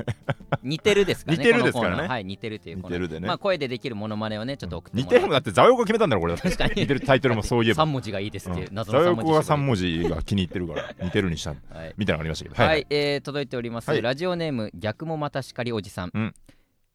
[0.64, 2.08] 似てるですからね似てるですからね。
[2.08, 3.28] はい似てるという似てるでね。
[3.28, 6.74] まあ声でできるモノマネをねちょっと送って似てるもんだって座横決めたんだろこれ確かに。
[6.82, 7.84] 似てるタイトルもそういえば。
[7.84, 11.56] 3文字がいいですって謎座の3文字横が3文字が気に入ってるから似てるにしたは
[11.86, 11.94] い。
[11.98, 12.56] みたいなのがありましたけど。
[12.56, 12.88] はい、はい。
[12.90, 14.02] えー届いております、はい。
[14.02, 16.36] ラジオネーム逆もまたしかりおじさん、うん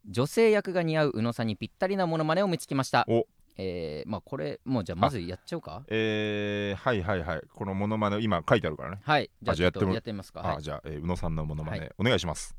[0.06, 3.04] 女性役が似合う宇野さんにぴったりなモノマネを見つけました。
[3.08, 3.26] お。
[3.56, 5.82] えー、まあこれもうじゃあまずやっちゃおうか。
[5.88, 7.42] えーはいはいはい。
[7.54, 8.98] このモノマネ今書いてあるからね。
[9.02, 9.30] はい。
[9.42, 10.40] じゃあやってもやってみますか。
[10.40, 10.56] はい。
[10.56, 12.56] あじゃあえー宇野さんのモノマはネお願いします。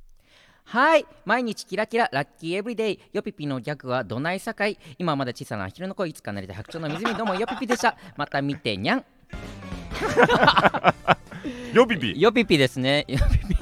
[0.63, 1.05] はい。
[1.25, 2.99] 毎日キラキララッキーエブリデイ。
[3.13, 4.79] よぴぴのギャグはどないさかい。
[4.97, 7.97] 今はまだ小さなアヒルの声いつかなりたい白鳥の湖どうもよぴぴでした。
[8.15, 9.05] また見てにゃん。
[11.73, 12.19] よピピ。
[12.19, 13.05] よぴぴですね。
[13.07, 13.55] よぴぴ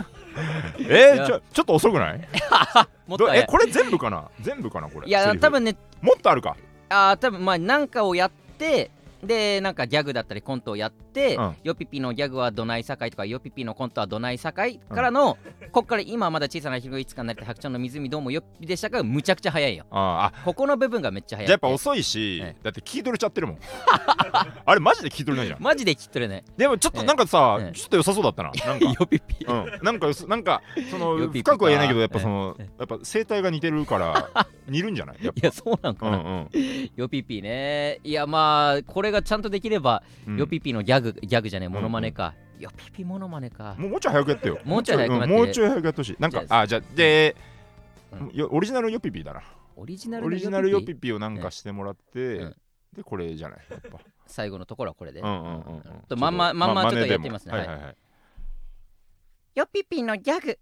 [0.79, 2.21] えーちょちょっと遅くない？
[3.07, 4.25] もっとどえこれ全部かな？
[4.41, 5.07] 全部かなこれ。
[5.07, 5.75] いや多分ね。
[6.01, 6.55] もっとあるか。
[6.89, 8.91] あー多分まあなんかをやって
[9.23, 11.55] でなんかギャグだったりコントをやって、うん。
[11.63, 15.37] よぴぴのギャグはどないさかいとかよぴぴのコントはどないさかいからの、
[15.71, 19.85] こっから今はまだ小さな広いつかなりたい白鳥の湖どうもよっぴでしたがむちゃくちゃ早いよ。
[19.91, 20.45] あーあ。
[20.45, 21.47] ここの部分がめっちゃ早い。
[21.47, 23.57] じゃあやっぱ遅いしえだって聞き取れちゃってるもん。
[24.65, 25.61] あれマジで聞き取れないじゃん。
[25.61, 26.43] マジで聞き取れない。
[26.57, 27.77] でもちょっとなんかさええ。
[27.77, 28.51] ちょっと良さそうだったな。
[28.51, 28.85] なんか。
[28.85, 30.61] よぴぴうん、なんかよすなんか
[30.91, 31.51] そのよぴぴか。
[31.53, 34.29] 深くは言えないけどやっぱそのえやっぱ声帯が似てるから
[34.67, 35.17] 似るんじゃない？
[35.23, 36.91] やっ いやそうなんかうんうん。
[36.95, 37.99] よぴぴね。
[38.03, 40.37] いやまあこれがちゃんとできれば、うん。
[40.37, 43.75] よぴぴのギャグギャグじゃねえモノマネか、よぴぴモノマネか。
[43.77, 44.59] もうもうちょい早くやってよ。
[44.65, 45.27] もうちょい早くやって。
[45.27, 46.15] んもうちょい早くやってほしい。
[46.19, 47.35] なんかじゃあじゃあで
[48.11, 48.29] うん。
[48.33, 49.41] よオリジナルヨピピだな。
[49.75, 51.13] オリジナルオのリジナルヨピピ？
[51.13, 52.55] をなんかしてもらってうん。
[52.95, 53.99] でこれじゃないやっぱ。
[54.27, 55.83] 最後のところはこれで、うんうんうんうん。
[56.07, 57.53] とまんままんまちょっとやってみますね。
[57.53, 57.67] はい。
[57.67, 57.97] はいはい
[59.55, 60.59] よぴぴのギャグ。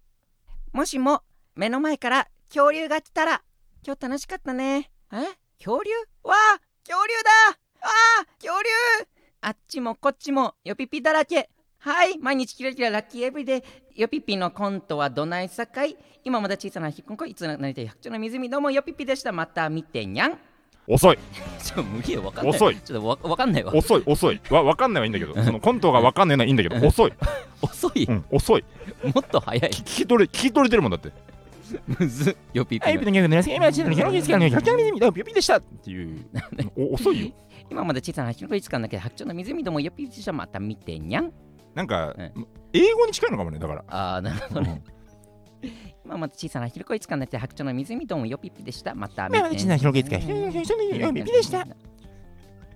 [0.72, 1.22] もしも
[1.54, 3.42] 目の前から恐竜が来たら
[3.86, 4.90] 今日楽しかったね。
[5.12, 5.16] え？
[5.58, 5.90] 恐竜？
[6.24, 7.14] わあ恐竜
[7.52, 7.88] だあ
[8.22, 8.68] あ恐竜。
[9.40, 11.50] あっちもこっちもよぴぴだらけ。
[11.78, 13.26] はい毎日キラキララッキー。
[13.26, 13.64] エブリデ
[13.94, 15.96] イよぴぴのコントはどないさかい。
[16.24, 18.48] 今まだ小さなひっこんこいつなりたい百丁の湖。
[18.48, 19.32] どうもよぴぴでした。
[19.32, 20.38] また見てにゃん。
[20.86, 21.18] 遅い。
[21.62, 22.54] ちょ無理わかんない。
[22.54, 22.76] 遅い。
[22.76, 23.74] ちょっとわわかんないわ。
[23.74, 24.40] 遅い遅い。
[24.50, 25.34] わ分かんないはいいんだけど。
[25.42, 26.86] そのコントが分かんないのはいいんだけど。
[26.86, 27.12] 遅い、
[27.62, 28.64] 遅い、うん、遅い。
[29.14, 29.70] もっと早い。
[29.70, 31.10] 聞き取れ聞き取れてるもんだって。
[31.86, 32.84] むずっよぴぴの。
[32.84, 36.26] はい、ビタギャグの今、チームのヒロゲスカの百丁の湖だ、ピピでしたっていう。
[36.76, 37.32] お遅いよ。
[37.72, 41.32] 今まで小さなひっこんこいつかんだけど百丁の湖どうもよぴぴでしたまた見てにゃん
[41.74, 42.30] なんかえ、
[42.74, 43.84] 英語に近いのかもね、だから。
[43.88, 44.82] あーなるほどね
[46.04, 51.66] 今まで小さなひろこいつかんだけど百丁の湖どうもよぴぴでしたまた見て今まで小さなひろこいつか百丁の湖どうもよぴぴでした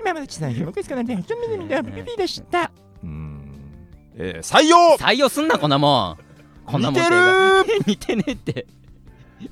[0.01, 2.71] 今まで小さなヒロゲスカの百丁の湖だ、ピピでした。
[3.03, 3.43] うーん。
[4.15, 6.19] えー、採用採用すんなこんなもん
[6.65, 8.67] こんなもん似てる似てねえって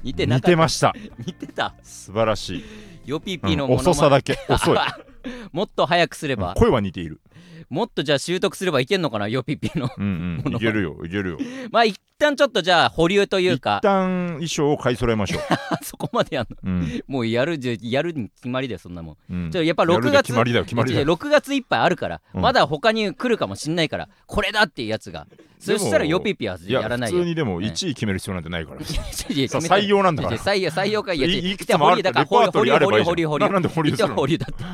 [0.02, 0.94] 似てな似かったてました。
[1.26, 2.64] 似てた素晴らしい。
[3.10, 4.38] よぴうんぴのもの遅さだけ。
[4.48, 4.78] 遅い。
[5.52, 7.20] もっと早くすれば、声は似ている。
[7.68, 9.28] もっとじゃあ習得すればいけんのかな？
[9.28, 9.88] よぴぴの。
[9.96, 10.54] うんうん。
[10.54, 11.38] いけるよ、いけるよ。
[11.70, 15.38] まあ一旦ちょっとじゃあ保留という一か旦衣装を買い揃えましょ
[15.82, 16.56] そこまでやんの。
[16.62, 16.66] う。
[16.66, 17.02] うん。
[17.06, 19.16] もうやるじゃやるに決まりだよそんなもん。
[19.34, 19.50] うん。
[19.50, 21.06] ちょやっぱやる6月で決まりだよ、決まりだよ。
[21.06, 22.40] 6月いっぱいあるから、うん。
[22.40, 25.26] まだ他に来るかもしんないからこれだっていうやつが。
[25.58, 27.16] そしたらよぴぴはいや、やらないよ。
[27.16, 28.80] 普通にでもね1位決める必要なんてないから。
[28.84, 30.36] 採用なんだから。
[30.36, 33.04] 採用採用かいやいくつもあるだから保留リーあればいいじゃん。
[33.06, 34.14] 保留保留ななんで保留するの？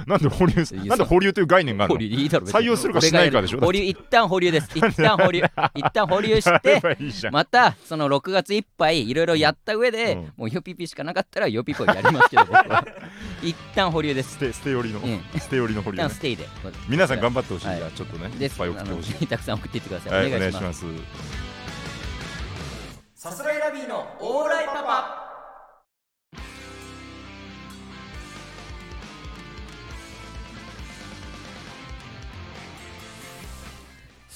[0.07, 0.55] なんで保留
[0.89, 3.61] なんで保留という概念がある保の留いいだろ採用するかしないかでしょ？
[3.61, 4.69] 保留一旦保留です。
[4.77, 5.43] 一旦保留。
[5.75, 6.81] 一旦保留して。
[7.31, 10.33] またその6月いっぱいいろいろやった上で、うん。
[10.37, 12.85] もうよぴぴしかなかったらよぴぴをやりますけど僕は。
[13.43, 14.35] 一旦保留です。
[14.35, 16.09] 捨て捨て寄りのうん捨て寄りの保一留ね。
[16.09, 16.47] 旦ステイで。
[16.89, 17.77] 皆さん頑張ってほしいはい。
[17.79, 18.55] じゃあちょっとねいです。
[18.55, 19.27] っぱい送ってほしい。
[19.27, 20.87] たくさん送っていってください、はいおお願いしますす。
[23.15, 25.20] さすらいラビーのオーライパパ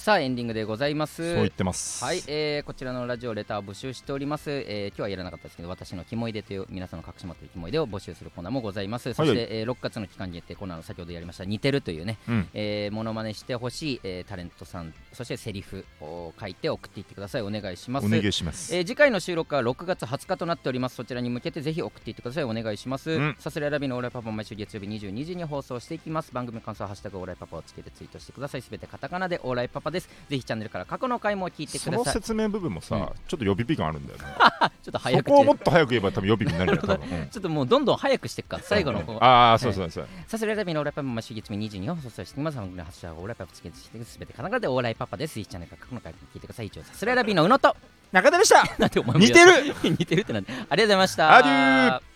[0.04, 1.16] さあエンディングでございます。
[1.16, 2.04] そう言ってます。
[2.04, 12.48] はい、えーこちらのラジオレターを募集しております、えー今日はやらなかったですけど私のキモいでという皆さんの隠し持っているキモいでを募集するコーナーもございます、そして、えー6月の期間限定コーナーの先ほどやりました似てるというね、うん。
[12.52, 17.42] えー、モノマネしてほしい、えータレントさんそしてセリフを書いて送っていってください。
[17.42, 18.06] お願いします。
[18.06, 18.76] お願いします。
[18.76, 20.96] えー次回の収録は6月20日となっております。
[20.96, 23.36] そちらに向けてぜひ送っていってくださいお願いします、うん。
[23.38, 26.30] さすらいラビのオーライパパも毎週月曜日22時に放送していきます。
[26.34, 28.60] 番組感想はハッシュタグオーライパパをつけてツイートしてください。
[28.60, 30.08] すべてカタカナでオーライパパです。
[30.28, 32.06] ぜひチャンネルから過去の回も聞いてくそださい。
[32.06, 32.82] の説明部分もうん。
[32.82, 34.24] さちょっと予備ピ感あるんだよね。
[34.82, 37.28] ちょっと早そ口こをもっと早く言えば多分予備になるよ多分うん。
[37.28, 38.58] ちょっともうどんどん早くしていくか。
[38.62, 39.16] 最後の方。
[39.24, 40.08] ああそうそうそう。
[40.28, 47.76] さすらいラビのオーライパパも毎週月曜日22時に放送していきます番組のハッシュタグオーライパパつけてすべてカタカナでオーライパパですぜひチャンネルから過去の回も聞いてください以上さすらいラビの宇野と
[48.12, 52.13] 中田でしたなんでお前も似てる似てるってなんでありがとうございましたアデュー